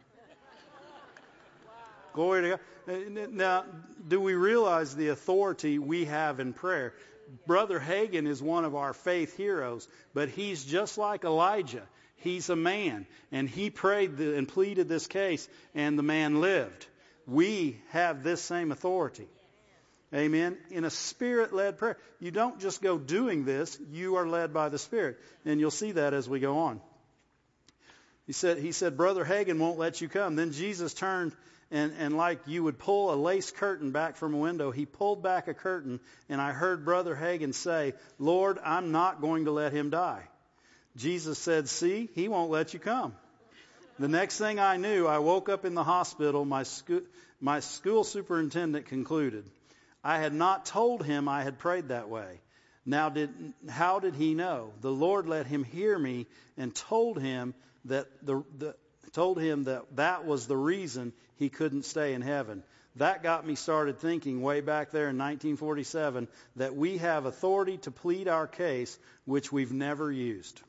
[2.18, 3.32] Glory to God.
[3.32, 3.64] Now,
[4.08, 6.96] do we realize the authority we have in prayer?
[7.46, 11.84] Brother Hagin is one of our faith heroes, but he's just like Elijah.
[12.16, 16.88] He's a man, and he prayed and pleaded this case, and the man lived.
[17.28, 19.28] We have this same authority.
[20.12, 20.58] Amen.
[20.72, 22.00] In a spirit led prayer.
[22.20, 25.20] You don't just go doing this, you are led by the Spirit.
[25.46, 26.82] And you'll see that as we go on.
[28.26, 30.36] He said, he said, Brother Hagin won't let you come.
[30.36, 31.34] Then Jesus turned
[31.72, 35.22] and, and like you would pull a lace curtain back from a window, he pulled
[35.22, 36.00] back a curtain,
[36.30, 40.24] and I heard Brother Hagin say, Lord, I'm not going to let him die.
[40.96, 43.14] Jesus said, See, he won't let you come.
[44.00, 46.46] The next thing I knew, I woke up in the hospital.
[46.46, 47.02] My, sco-
[47.42, 49.50] my school superintendent concluded.
[50.04, 52.40] I had not told him I had prayed that way.
[52.86, 53.30] Now, did,
[53.68, 54.72] how did he know?
[54.82, 57.54] The Lord let him hear me and told him
[57.86, 58.76] that the, the
[59.18, 62.62] told him that that was the reason he couldn't stay in heaven.
[62.98, 67.90] That got me started thinking way back there in 1947 that we have authority to
[67.90, 68.96] plead our case,
[69.26, 70.62] which we've never used.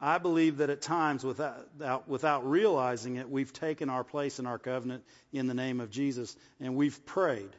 [0.00, 4.58] I believe that at times, without, without realizing it, we've taken our place in our
[4.58, 7.50] covenant in the name of Jesus, and we've prayed.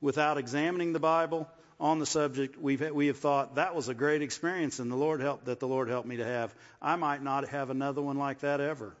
[0.00, 4.22] Without examining the Bible on the subject, we've, we have thought that was a great
[4.22, 6.52] experience, and the Lord helped that the Lord helped me to have.
[6.82, 8.96] I might not have another one like that ever.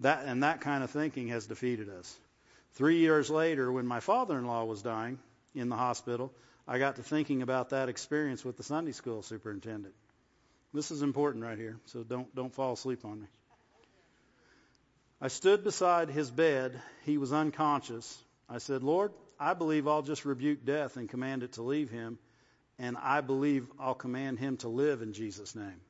[0.00, 2.18] That, and that kind of thinking has defeated us.
[2.72, 5.18] Three years later, when my father-in-law was dying
[5.54, 6.32] in the hospital,
[6.66, 9.94] I got to thinking about that experience with the Sunday school superintendent.
[10.72, 13.26] This is important right here, so don't don't fall asleep on me.
[15.20, 16.80] I stood beside his bed.
[17.04, 18.16] He was unconscious.
[18.48, 22.18] I said, Lord, I believe I'll just rebuke death and command it to leave him,
[22.78, 25.80] and I believe I'll command him to live in Jesus' name.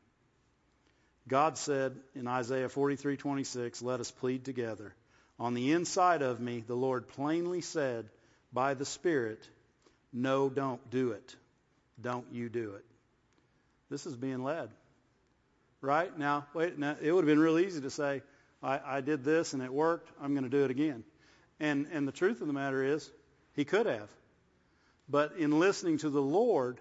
[1.30, 4.94] God said in Isaiah 43:26, "Let us plead together."
[5.38, 8.10] On the inside of me, the Lord plainly said
[8.52, 9.48] by the Spirit,
[10.12, 11.36] "No, don't do it.
[12.00, 12.84] Don't you do it."
[13.90, 14.70] This is being led.
[15.80, 16.16] Right?
[16.18, 18.22] Now, wait, now it would have been real easy to say,
[18.60, 21.04] I, I did this and it worked, I'm going to do it again.
[21.60, 23.08] And and the truth of the matter is,
[23.54, 24.10] he could have.
[25.08, 26.80] But in listening to the Lord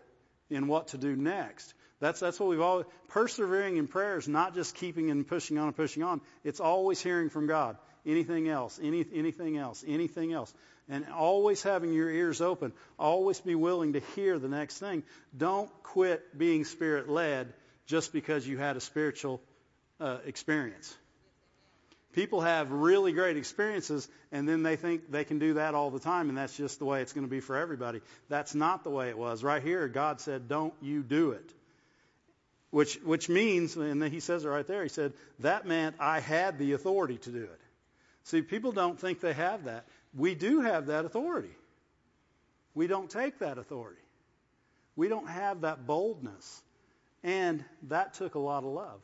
[0.50, 4.54] in what to do next, that's, that's what we've always, persevering in prayer is not
[4.54, 6.22] just keeping and pushing on and pushing on.
[6.44, 7.78] It's always hearing from God.
[8.06, 10.54] Anything else, any, anything else, anything else.
[10.88, 12.74] and always having your ears open.
[12.98, 15.04] Always be willing to hear the next thing.
[15.38, 17.54] Don't quit being spirit led
[17.86, 19.42] just because you had a spiritual
[20.00, 20.96] uh, experience.
[22.14, 26.00] People have really great experiences and then they think they can do that all the
[26.00, 28.02] time and that's just the way it's going to be for everybody.
[28.30, 29.44] That's not the way it was.
[29.44, 31.54] Right here, God said, don't you do it.
[32.72, 36.20] Which, which means, and then he says it right there, he said, that meant I
[36.20, 37.62] had the authority to do it.
[38.26, 39.86] See, people don't think they have that.
[40.16, 41.56] We do have that authority.
[42.76, 44.02] We don't take that authority.
[44.96, 46.62] We don't have that boldness.
[47.24, 49.02] And that took a lot of love.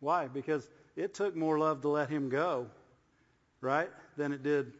[0.00, 0.28] Why?
[0.28, 2.66] Because it took more love to let him go,
[3.60, 4.72] right, than it did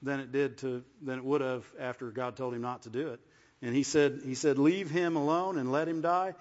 [0.00, 3.08] than it did to than it would have after God told him not to do
[3.08, 3.20] it.
[3.60, 6.34] And he said he said leave him alone and let him die.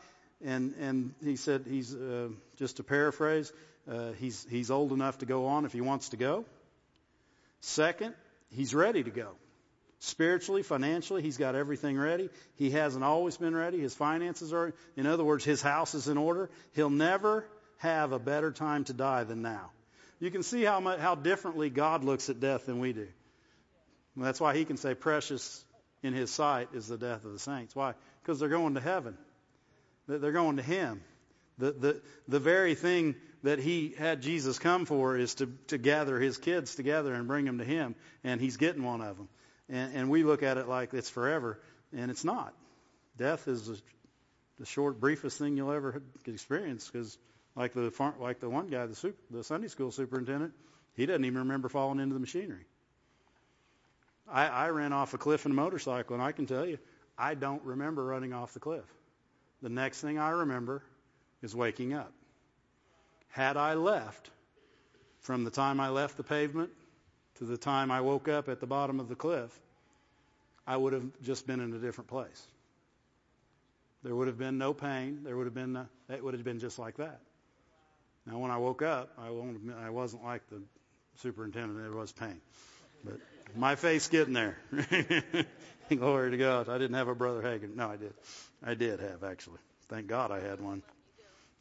[0.44, 3.52] And and he said he's uh, just to paraphrase,
[3.92, 6.46] uh, he's he's old enough to go on if he wants to go.
[7.62, 8.14] Second,
[8.52, 9.32] he's ready to go.
[10.00, 12.30] Spiritually, financially, he's got everything ready.
[12.56, 13.80] He hasn't always been ready.
[13.80, 16.52] His finances are, in other words, his house is in order.
[16.74, 19.72] He'll never have a better time to die than now.
[20.20, 23.08] You can see how much, how differently God looks at death than we do.
[24.16, 25.64] That's why he can say precious
[26.04, 27.76] in his sight is the death of the saints.
[27.76, 27.94] Why?
[28.22, 29.18] Because they're going to heaven.
[30.08, 31.02] They're going to him.
[31.58, 36.20] The, the, the very thing that he had Jesus come for is to, to gather
[36.20, 39.28] his kids together and bring them to him, and he's getting one of them.
[39.70, 41.60] And, and we look at it like it's forever,
[41.96, 42.54] and it's not.
[43.18, 43.82] Death is the,
[44.60, 47.18] the short, briefest thing you'll ever experience because
[47.56, 50.54] like the like the one guy, the, super, the Sunday school superintendent,
[50.96, 52.66] he doesn't even remember falling into the machinery.
[54.30, 56.78] I, I ran off a cliff in a motorcycle, and I can tell you,
[57.18, 58.86] I don't remember running off the cliff.
[59.62, 60.84] The next thing I remember
[61.42, 62.12] is waking up.
[63.30, 64.30] Had I left
[65.22, 66.70] from the time I left the pavement
[67.36, 69.52] to the time I woke up at the bottom of the cliff,
[70.66, 72.46] I would have just been in a different place.
[74.04, 75.22] There would have been no pain.
[75.24, 77.20] There would have been, it would have been just like that.
[78.26, 79.28] Now, when I woke up, I,
[79.86, 80.62] I wasn't like the
[81.16, 81.80] superintendent.
[81.80, 82.42] There was pain,
[83.04, 83.20] but
[83.56, 84.58] my face getting there.
[85.90, 86.70] Glory to God.
[86.70, 87.76] I didn't have a brother Hagin.
[87.76, 88.14] No, I did.
[88.64, 89.60] I did have actually.
[89.90, 90.84] Thank God I had one.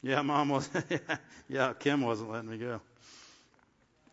[0.02, 0.68] Yeah, mom was.
[1.48, 2.80] yeah, Kim wasn't letting me go.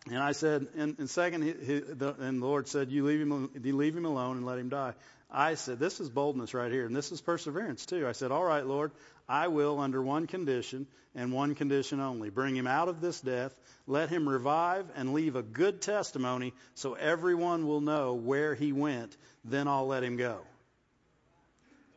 [0.07, 3.21] And I said, and, and second, he, he, the, and the Lord said, you leave
[3.21, 4.93] him, you leave him alone and let him die.
[5.33, 8.07] I said, this is boldness right here, and this is perseverance too.
[8.07, 8.91] I said, all right, Lord,
[9.27, 13.53] I will, under one condition and one condition only, bring him out of this death,
[13.87, 19.17] let him revive and leave a good testimony so everyone will know where he went,
[19.43, 20.39] then I'll let him go.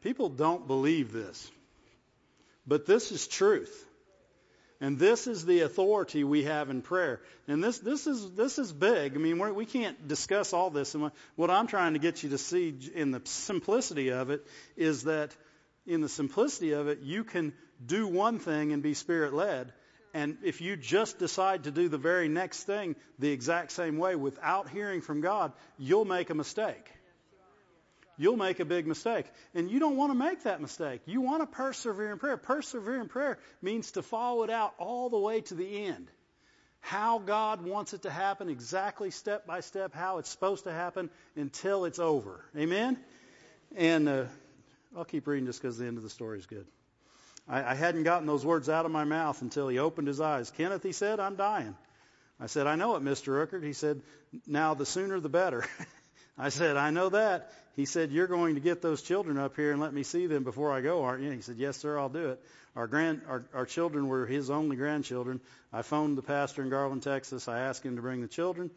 [0.03, 1.51] People don't believe this,
[2.67, 3.86] but this is truth.
[4.81, 7.21] And this is the authority we have in prayer.
[7.49, 9.15] And this, this is, this is big.
[9.15, 10.95] I mean, we're, we can not discuss all this.
[10.95, 14.47] And what I'm trying to get you to see in the simplicity of it
[14.77, 15.35] is that
[15.87, 17.55] in the simplicity of it, you can
[17.85, 19.73] do one thing and be spirit led.
[20.13, 24.15] And if you just decide to do the very next thing the exact same way
[24.15, 26.91] without hearing from God, you'll make a mistake
[28.19, 29.27] you'll make a big mistake.
[29.55, 31.03] And you don't want to make that mistake.
[31.07, 32.37] You want to persevere in prayer.
[32.37, 36.09] Persevere in prayer means to follow it out all the way to the end.
[36.81, 41.11] How God wants it to happen, exactly step by step, how it's supposed to happen
[41.35, 42.45] until it's over.
[42.57, 42.97] Amen?
[43.75, 44.25] And uh,
[44.97, 46.67] I'll keep reading just because the end of the story is good.
[47.49, 50.53] I, I hadn't gotten those words out of my mouth until he opened his eyes.
[50.57, 51.75] Kenneth, he said, I'm dying.
[52.39, 53.33] I said, I know it, Mr.
[53.33, 53.63] Rooker.
[53.63, 54.03] He said,
[54.47, 55.65] now the sooner the better.
[56.39, 57.51] I said, I know that.
[57.75, 60.45] He said, You're going to get those children up here and let me see them
[60.45, 61.31] before I go, aren't you?
[61.31, 62.43] He said, Yes, sir, I'll do it.
[62.75, 65.41] Our grand our, our children were his only grandchildren.
[65.73, 67.49] I phoned the pastor in Garland, Texas.
[67.49, 68.71] I asked him to bring the children.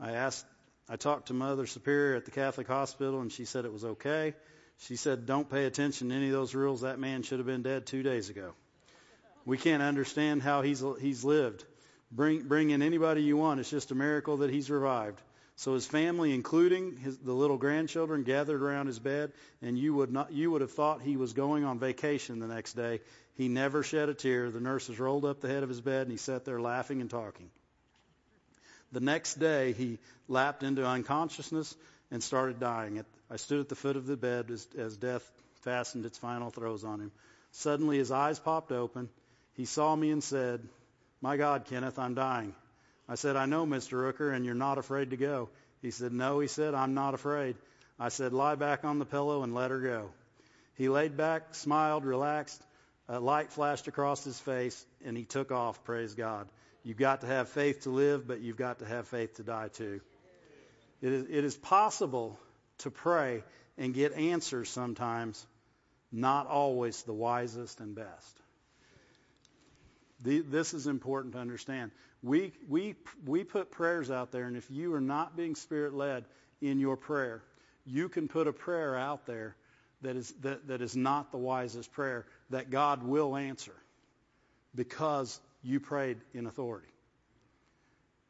[0.00, 0.46] I asked
[0.88, 4.34] I talked to Mother Superior at the Catholic hospital and she said it was okay.
[4.78, 6.82] She said, Don't pay attention to any of those rules.
[6.82, 8.52] That man should have been dead two days ago.
[9.44, 11.64] We can't understand how he's he's lived.
[12.10, 13.60] Bring bring in anybody you want.
[13.60, 15.20] It's just a miracle that he's revived.
[15.56, 19.32] So his family, including his, the little grandchildren, gathered around his bed,
[19.62, 22.72] and you would not you would have thought he was going on vacation the next
[22.72, 23.00] day.
[23.36, 24.50] He never shed a tear.
[24.50, 27.08] The nurses rolled up the head of his bed, and he sat there laughing and
[27.08, 27.50] talking.
[28.90, 29.98] The next day, he
[30.28, 31.74] lapsed into unconsciousness
[32.10, 33.04] and started dying.
[33.30, 35.28] I stood at the foot of the bed as, as death
[35.62, 37.12] fastened its final throes on him.
[37.52, 39.08] Suddenly, his eyes popped open.
[39.54, 40.68] He saw me and said,
[41.20, 42.54] "My God, Kenneth, I'm dying."
[43.08, 43.98] I said, I know, Mr.
[43.98, 45.50] Rooker, and you're not afraid to go.
[45.82, 47.56] He said, No, he said, I'm not afraid.
[47.98, 50.10] I said, Lie back on the pillow and let her go.
[50.76, 52.62] He laid back, smiled, relaxed.
[53.08, 56.48] A light flashed across his face, and he took off, praise God.
[56.82, 59.68] You've got to have faith to live, but you've got to have faith to die
[59.68, 60.00] too.
[61.02, 62.38] It is, it is possible
[62.78, 63.42] to pray
[63.76, 65.46] and get answers sometimes,
[66.10, 68.40] not always the wisest and best.
[70.22, 71.90] The, this is important to understand.
[72.24, 72.94] We, we,
[73.26, 76.24] we put prayers out there, and if you are not being spirit led
[76.62, 77.42] in your prayer,
[77.84, 79.54] you can put a prayer out there
[80.00, 83.74] that is, that, that is not the wisest prayer that God will answer
[84.74, 86.88] because you prayed in authority.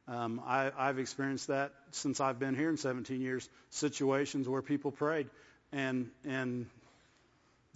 [0.09, 3.49] Um, I, I've experienced that since I've been here in 17 years.
[3.71, 5.31] Situations where people prayed
[5.73, 6.67] and and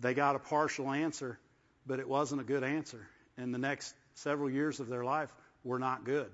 [0.00, 1.38] they got a partial answer,
[1.86, 3.08] but it wasn't a good answer.
[3.36, 5.30] And the next several years of their life
[5.64, 6.30] were not good.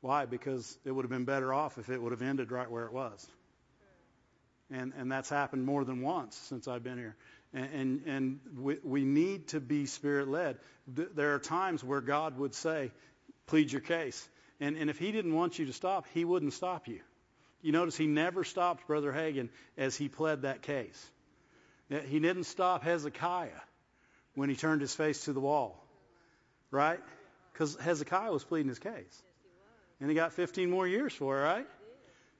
[0.00, 0.26] Why?
[0.26, 2.92] Because it would have been better off if it would have ended right where it
[2.92, 3.26] was.
[4.70, 7.16] And and that's happened more than once since I've been here.
[7.52, 10.58] And and, and we, we need to be spirit led.
[10.86, 12.92] There are times where God would say,
[13.46, 14.28] "Plead your case."
[14.60, 17.00] And, and if he didn't want you to stop, he wouldn't stop you.
[17.62, 21.10] You notice he never stopped Brother Hagin as he pled that case.
[21.88, 23.60] He didn't stop Hezekiah
[24.34, 25.82] when he turned his face to the wall,
[26.70, 27.00] right?
[27.52, 29.22] Because Hezekiah was pleading his case.
[30.00, 31.66] And he got 15 more years for it, right?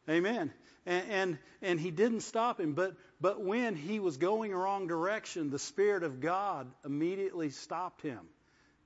[0.08, 0.52] Amen.
[0.86, 4.86] And, and, and he didn't stop him, but, but when he was going a wrong
[4.86, 8.20] direction, the Spirit of God immediately stopped him.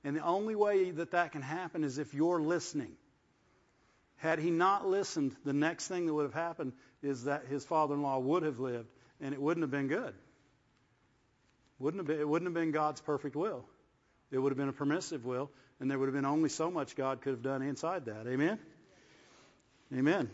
[0.03, 2.91] And the only way that that can happen is if you're listening.
[4.17, 8.19] Had he not listened, the next thing that would have happened is that his father-in-law
[8.19, 8.89] would have lived,
[9.21, 10.13] and it wouldn't have been good.
[11.79, 13.65] Wouldn't have been, it wouldn't have been God's perfect will.
[14.31, 15.49] It would have been a permissive will,
[15.79, 18.27] and there would have been only so much God could have done inside that.
[18.27, 18.59] Amen?
[19.93, 20.29] Amen.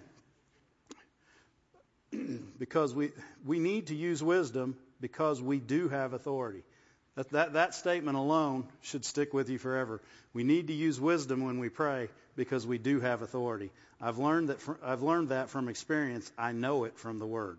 [2.59, 3.11] because we,
[3.45, 6.63] we need to use wisdom because we do have authority.
[7.15, 10.01] That, that, that statement alone should stick with you forever.
[10.33, 13.69] We need to use wisdom when we pray because we do have authority.
[13.99, 16.31] I've learned that from, I've learned that from experience.
[16.37, 17.57] I know it from the Word.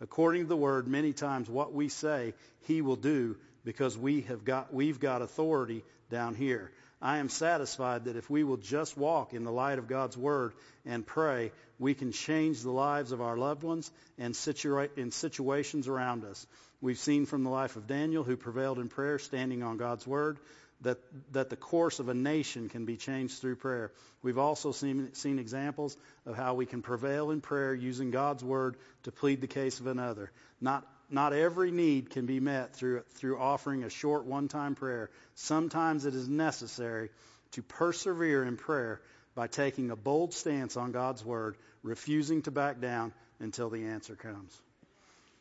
[0.00, 2.34] According to the Word, many times what we say,
[2.66, 6.70] He will do because we have got we've got authority down here.
[7.02, 10.52] I am satisfied that if we will just walk in the light of God's Word
[10.86, 11.50] and pray,
[11.80, 16.46] we can change the lives of our loved ones and situa- in situations around us.
[16.80, 20.38] We've seen from the life of Daniel, who prevailed in prayer, standing on God's Word,
[20.82, 20.98] that,
[21.32, 23.92] that the course of a nation can be changed through prayer.
[24.22, 28.76] We've also seen, seen examples of how we can prevail in prayer using God's Word
[29.04, 30.30] to plead the case of another.
[30.60, 35.10] Not not every need can be met through, through offering a short one-time prayer.
[35.34, 37.10] Sometimes it is necessary
[37.52, 39.00] to persevere in prayer
[39.34, 44.14] by taking a bold stance on God's word, refusing to back down until the answer
[44.14, 44.58] comes.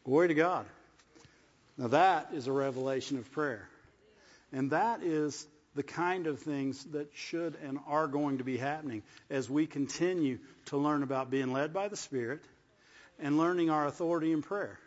[0.03, 0.65] Glory to God.
[1.77, 3.67] Now that is a revelation of prayer.
[4.51, 9.03] And that is the kind of things that should and are going to be happening
[9.29, 12.43] as we continue to learn about being led by the Spirit
[13.19, 14.77] and learning our authority in prayer.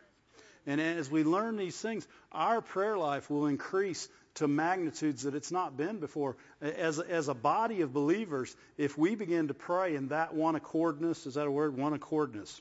[0.67, 5.53] And as we learn these things, our prayer life will increase to magnitudes that it's
[5.53, 6.37] not been before.
[6.61, 11.27] As, as a body of believers, if we begin to pray in that one accordness,
[11.27, 11.77] is that a word?
[11.77, 12.61] One accordness.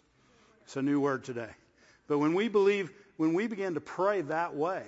[0.65, 1.49] It's a new word today.
[2.07, 4.83] But when we believe, when we begin to pray that way,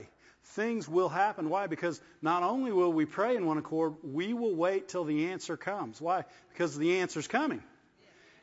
[0.50, 1.50] things will happen.
[1.50, 1.68] Why?
[1.68, 5.58] Because not only will we pray in one accord, we will wait till the answer
[5.58, 6.00] comes.
[6.00, 6.26] Why?
[6.52, 7.64] Because the answer's coming.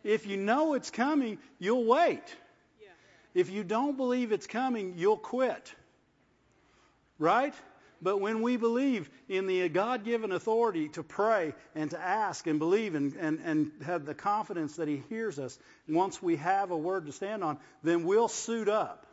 [0.02, 2.22] If you know it's coming, you'll wait.
[3.34, 5.74] If you don't believe it's coming, you'll quit.
[7.18, 7.54] Right?
[8.02, 12.58] But when we believe in the God given authority to pray and to ask and
[12.58, 15.56] believe and, and, and have the confidence that He hears us,
[15.88, 19.06] once we have a word to stand on, then we'll suit up.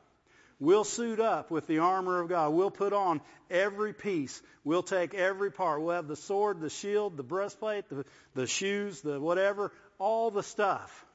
[0.59, 2.49] We'll suit up with the armor of God.
[2.53, 4.41] We'll put on every piece.
[4.65, 5.81] We'll take every part.
[5.81, 10.43] We'll have the sword, the shield, the breastplate, the, the shoes, the whatever, all the
[10.43, 11.05] stuff.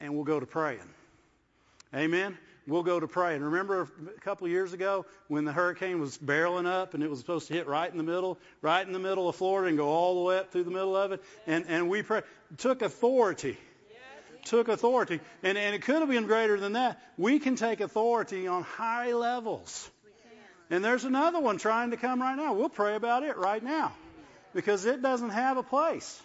[0.00, 0.80] And we'll go to praying.
[1.94, 2.38] Amen.
[2.66, 3.34] We'll go to pray.
[3.34, 7.18] And remember a couple years ago when the hurricane was barreling up and it was
[7.18, 9.88] supposed to hit right in the middle, right in the middle of Florida and go
[9.88, 11.22] all the way up through the middle of it.
[11.46, 12.04] And, and we
[12.58, 13.58] took authority.
[14.44, 15.20] Took authority.
[15.42, 17.00] And, and it could have been greater than that.
[17.16, 19.90] We can take authority on high levels.
[20.70, 22.54] And there's another one trying to come right now.
[22.54, 23.92] We'll pray about it right now
[24.54, 26.20] because it doesn't have a place.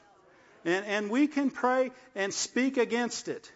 [0.66, 3.52] And, and we can pray and speak against it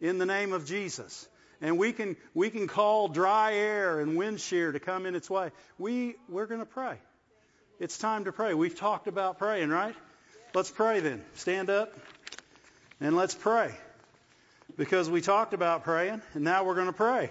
[0.00, 1.28] in the name of Jesus
[1.60, 5.30] and we can we can call dry air and wind shear to come in its
[5.30, 5.50] way.
[5.78, 6.96] We we're going to pray.
[7.80, 8.54] It's time to pray.
[8.54, 9.94] We've talked about praying, right?
[10.54, 11.24] Let's pray then.
[11.34, 11.92] Stand up
[13.00, 13.74] and let's pray.
[14.76, 17.30] Because we talked about praying and now we're going to pray.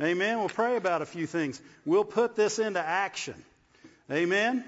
[0.00, 0.38] Amen.
[0.38, 1.60] We'll pray about a few things.
[1.84, 3.34] We'll put this into action.
[4.10, 4.64] Amen.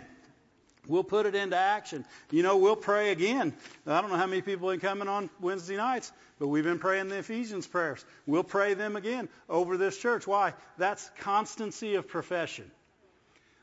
[0.87, 2.05] We'll put it into action.
[2.31, 3.55] You know, we'll pray again.
[3.87, 6.79] I don't know how many people have been coming on Wednesday nights, but we've been
[6.79, 8.05] praying the Ephesians prayers.
[8.27, 10.27] We'll pray them again over this church.
[10.27, 10.55] Why?
[10.79, 12.71] That's constancy of profession.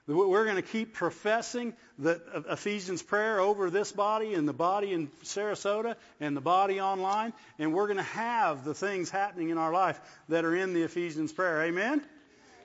[0.07, 4.93] We're going to keep professing the uh, Ephesians prayer over this body and the body
[4.93, 9.57] in Sarasota and the body online, and we're going to have the things happening in
[9.57, 11.61] our life that are in the Ephesians prayer.
[11.63, 12.01] Amen?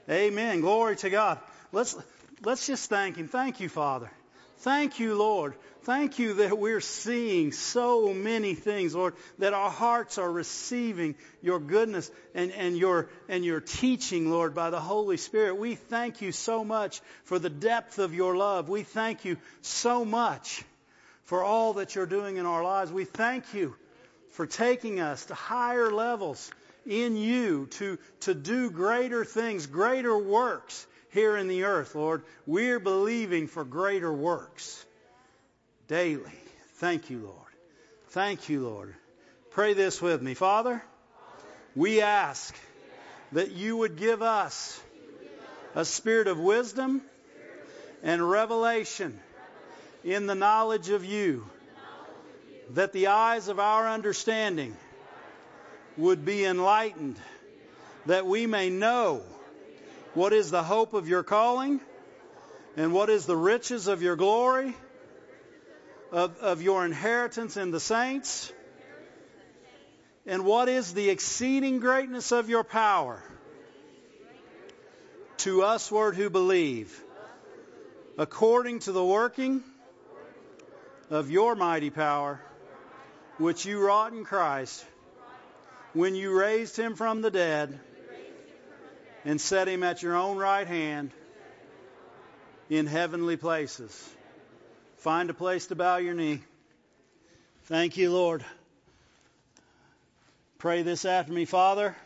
[0.08, 0.60] Amen.
[0.60, 1.38] Glory to God.
[1.72, 1.94] Let's,
[2.42, 3.28] let's just thank Him.
[3.28, 4.10] Thank you, Father.
[4.58, 5.54] Thank you, Lord.
[5.82, 11.60] Thank you that we're seeing so many things, Lord, that our hearts are receiving your
[11.60, 15.58] goodness and, and, your, and your teaching, Lord, by the Holy Spirit.
[15.58, 18.68] We thank you so much for the depth of your love.
[18.68, 20.64] We thank you so much
[21.24, 22.90] for all that you're doing in our lives.
[22.90, 23.76] We thank you
[24.30, 26.50] for taking us to higher levels
[26.84, 32.22] in you to, to do greater things, greater works here in the earth, Lord.
[32.46, 34.84] We're believing for greater works
[35.88, 36.38] daily.
[36.74, 37.52] Thank you, Lord.
[38.08, 38.94] Thank you, Lord.
[39.50, 40.34] Pray this with me.
[40.34, 40.82] Father,
[41.74, 42.54] we ask
[43.32, 44.78] that you would give us
[45.74, 47.00] a spirit of wisdom
[48.02, 49.18] and revelation
[50.04, 51.48] in the knowledge of you,
[52.74, 54.76] that the eyes of our understanding
[55.96, 57.16] would be enlightened,
[58.04, 59.22] that we may know
[60.16, 61.78] what is the hope of your calling?
[62.74, 64.74] And what is the riches of your glory?
[66.10, 68.50] Of, of your inheritance in the saints?
[70.24, 73.22] And what is the exceeding greatness of your power?
[75.38, 76.98] To usward who believe,
[78.16, 79.62] according to the working
[81.10, 82.40] of your mighty power,
[83.36, 84.82] which you wrought in Christ,
[85.92, 87.78] when you raised him from the dead
[89.26, 91.10] and set him at your own right hand
[92.70, 94.08] in heavenly places.
[94.98, 96.42] Find a place to bow your knee.
[97.64, 98.44] Thank you, Lord.
[100.58, 101.44] Pray this after me.
[101.44, 101.96] Father,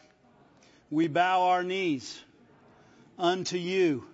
[0.91, 2.19] we bow our knees
[3.19, 4.07] unto you,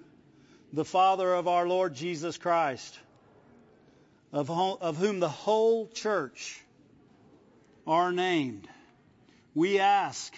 [0.72, 2.98] the Father of our Lord Jesus Christ,
[4.32, 6.60] of, whom the whole church
[7.86, 8.66] are named.
[9.54, 10.34] We ask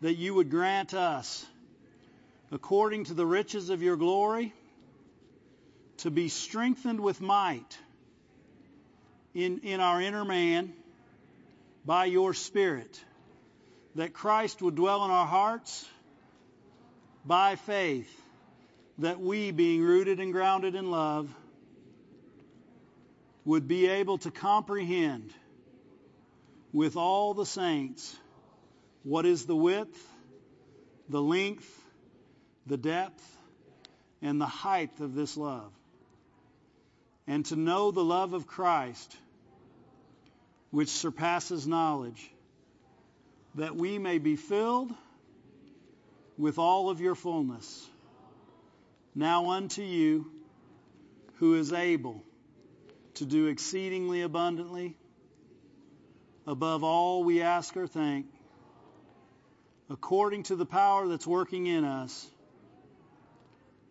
[0.00, 1.46] that you would grant us
[2.54, 4.54] according to the riches of your glory,
[5.96, 7.78] to be strengthened with might
[9.34, 10.72] in, in our inner man
[11.84, 13.02] by your Spirit,
[13.96, 15.84] that Christ would dwell in our hearts
[17.24, 18.08] by faith,
[18.98, 21.34] that we, being rooted and grounded in love,
[23.44, 25.34] would be able to comprehend
[26.72, 28.16] with all the saints
[29.02, 30.00] what is the width,
[31.08, 31.83] the length,
[32.66, 33.38] the depth
[34.22, 35.72] and the height of this love,
[37.26, 39.16] and to know the love of Christ,
[40.70, 42.30] which surpasses knowledge,
[43.54, 44.92] that we may be filled
[46.36, 47.86] with all of your fullness.
[49.14, 50.30] Now unto you,
[51.34, 52.22] who is able
[53.14, 54.96] to do exceedingly abundantly
[56.46, 58.26] above all we ask or think,
[59.88, 62.28] according to the power that's working in us,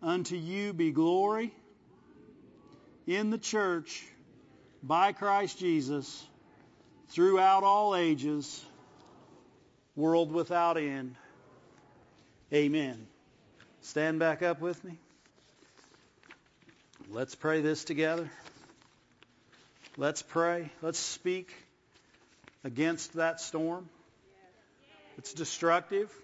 [0.04, 1.50] Unto you be glory
[3.06, 4.04] in the church
[4.82, 6.22] by Christ Jesus
[7.08, 8.62] throughout all ages,
[9.96, 11.14] world without end.
[12.52, 13.06] Amen.
[13.80, 14.98] Stand back up with me.
[17.10, 18.30] Let's pray this together.
[19.96, 20.70] Let's pray.
[20.82, 21.50] Let's speak
[22.62, 23.88] against that storm.
[25.16, 26.14] It's destructive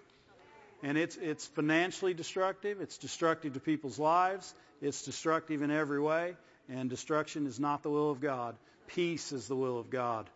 [0.83, 2.81] and it's it's financially destructive.
[2.81, 4.53] It's destructive to people's lives.
[4.81, 6.35] It's destructive in every way,
[6.69, 8.55] and destruction is not the will of God.
[8.87, 10.29] Peace is the will of God.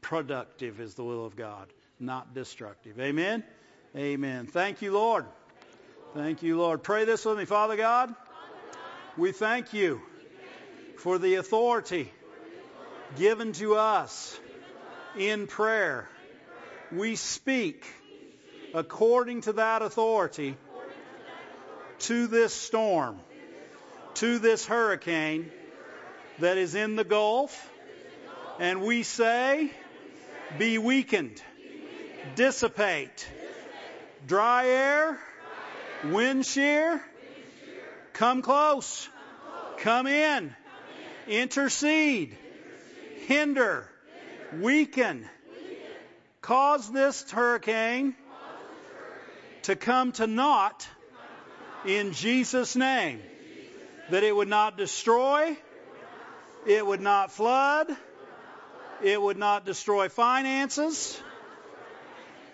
[0.00, 3.00] Productive is the will of God, not destructive.
[3.00, 3.42] Amen.
[3.96, 4.46] Amen.
[4.46, 5.26] Thank you, Lord.
[6.14, 6.82] Thank you, Lord.
[6.82, 8.14] Pray this with me, Father God.
[9.16, 10.00] We thank you
[10.98, 12.10] for the authority
[13.16, 14.38] given to us
[15.16, 16.08] in prayer.
[16.90, 17.84] We speak
[18.74, 20.56] according to that authority
[22.00, 23.18] to this storm,
[24.14, 25.50] to this hurricane
[26.38, 27.70] that is in the Gulf,
[28.58, 29.70] and we say,
[30.58, 31.42] be weakened,
[32.34, 33.28] dissipate,
[34.26, 35.18] dry air,
[36.04, 37.02] wind shear,
[38.12, 39.08] come close,
[39.78, 40.54] come in,
[41.28, 42.36] intercede,
[43.26, 43.88] hinder,
[44.60, 45.28] weaken,
[46.40, 48.14] cause this hurricane
[49.62, 50.88] to come to naught
[51.84, 53.20] in Jesus' name.
[54.10, 55.56] That it would not destroy
[56.66, 57.88] It would not flood.
[59.02, 61.20] It would not destroy finances.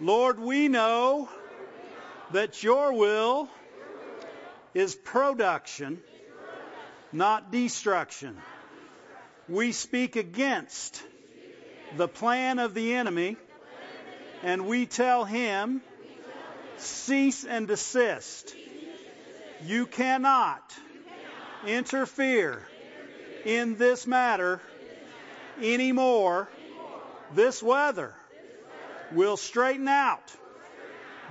[0.00, 1.28] Lord, we know
[2.32, 3.50] that your will
[4.72, 6.00] is production,
[7.12, 8.36] not destruction.
[9.48, 11.02] We speak against
[11.96, 13.36] the plan of the enemy
[14.42, 15.82] and we tell him,
[16.80, 18.54] cease and desist.
[19.64, 20.62] You cannot
[21.66, 22.66] interfere
[23.44, 24.60] in this matter
[25.60, 26.48] anymore.
[27.34, 28.14] This weather
[29.12, 30.32] will straighten out,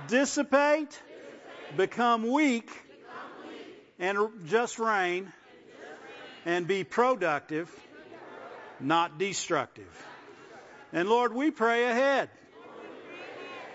[0.08, 1.00] dissipate,
[1.76, 2.70] become weak,
[3.98, 5.32] and just rain
[6.44, 7.68] and be productive,
[8.80, 10.06] not destructive.
[10.92, 12.30] And Lord, we pray ahead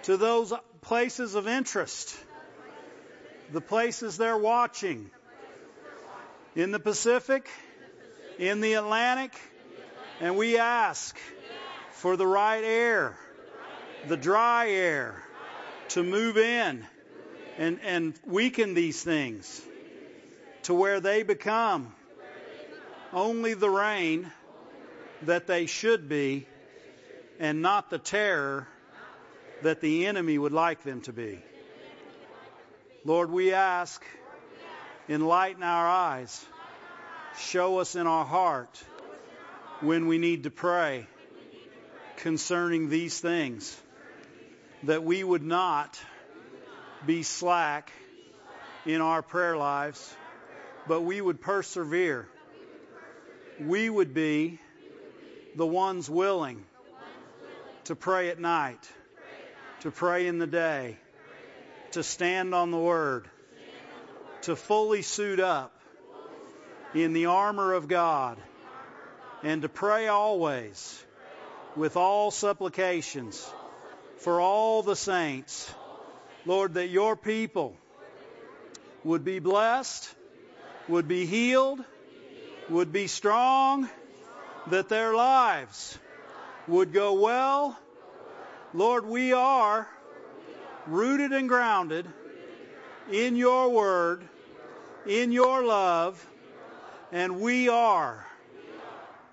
[0.04, 0.54] to those
[0.84, 2.16] places of interest,
[3.52, 5.10] the places they're watching.
[6.56, 7.50] In the Pacific,
[8.38, 9.34] in the Atlantic,
[10.20, 11.18] and we ask
[11.94, 13.18] for the right air,
[14.08, 15.24] the dry air,
[15.90, 16.86] to move in
[17.58, 19.62] and, and weaken these things
[20.64, 21.94] to where they become
[23.12, 24.32] only the rain
[25.24, 26.48] that they should be
[27.40, 28.68] and not the terror
[29.64, 31.40] that the enemy would like them to be.
[33.06, 34.04] Lord, we ask,
[35.10, 36.46] enlighten our eyes,
[37.38, 38.82] show us in our heart
[39.82, 41.08] when we need to pray
[42.18, 43.76] concerning these things,
[44.84, 46.00] that we would not
[47.06, 47.92] be slack
[48.86, 50.16] in our prayer lives,
[50.88, 52.28] but we would persevere.
[53.60, 54.60] We would be
[55.56, 56.64] the ones willing
[57.86, 58.90] to pray at night
[59.84, 60.98] to pray in the day,
[61.92, 63.30] to stand on the Word,
[64.44, 65.78] to fully suit up
[66.96, 68.38] in the armor of God,
[69.44, 71.04] and to pray always
[71.76, 73.46] with all supplications
[74.20, 75.70] for all the saints.
[76.46, 77.76] Lord, that your people
[79.04, 80.10] would be blessed,
[80.88, 81.84] would be healed,
[82.70, 83.90] would be strong,
[84.68, 86.00] that their lives
[86.70, 87.78] would go well
[88.74, 89.88] Lord, we are
[90.88, 92.08] rooted and grounded
[93.12, 94.24] in your word,
[95.06, 96.26] in your love,
[97.12, 98.26] and we are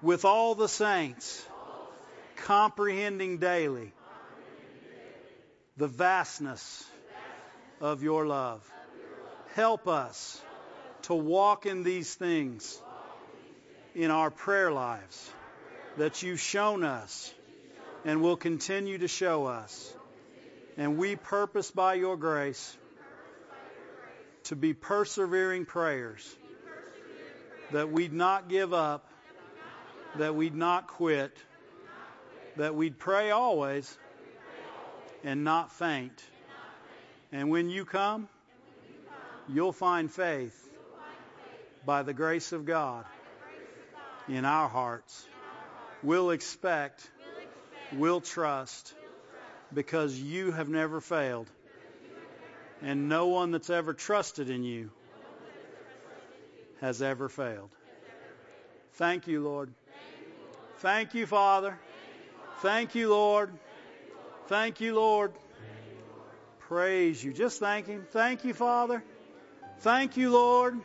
[0.03, 1.47] with all the saints
[2.37, 3.93] comprehending daily
[5.77, 6.85] the vastness
[7.81, 8.63] of your love.
[9.55, 10.41] Help us
[11.03, 12.81] to walk in these things
[13.95, 15.33] in our prayer lives
[15.97, 17.33] that you've shown us
[18.05, 19.95] and will continue to show us.
[20.77, 22.77] And we purpose by your grace
[24.45, 26.37] to be persevering prayers,
[27.73, 29.07] that we'd not give up,
[30.17, 31.37] that we'd not quit,
[32.57, 33.99] that we'd pray always
[35.23, 36.25] and not faint.
[37.33, 38.29] And when you come,
[39.49, 40.69] you'll find faith
[41.85, 43.05] by the grace of God
[44.29, 45.27] in our hearts.
[46.03, 47.09] We'll expect
[47.93, 48.95] will trust
[49.73, 51.51] because you have never failed.
[52.83, 54.91] And no one that's ever trusted in you
[56.81, 57.71] has ever failed.
[58.95, 59.73] Thank you, Lord.
[60.79, 61.79] Thank you, Father.
[62.61, 63.51] Thank you, Lord.
[64.47, 65.33] Thank you, Lord.
[66.61, 67.33] Praise you.
[67.33, 68.07] Just thank Him.
[68.11, 69.03] Thank you, Father.
[69.81, 70.81] Thank you, Lord.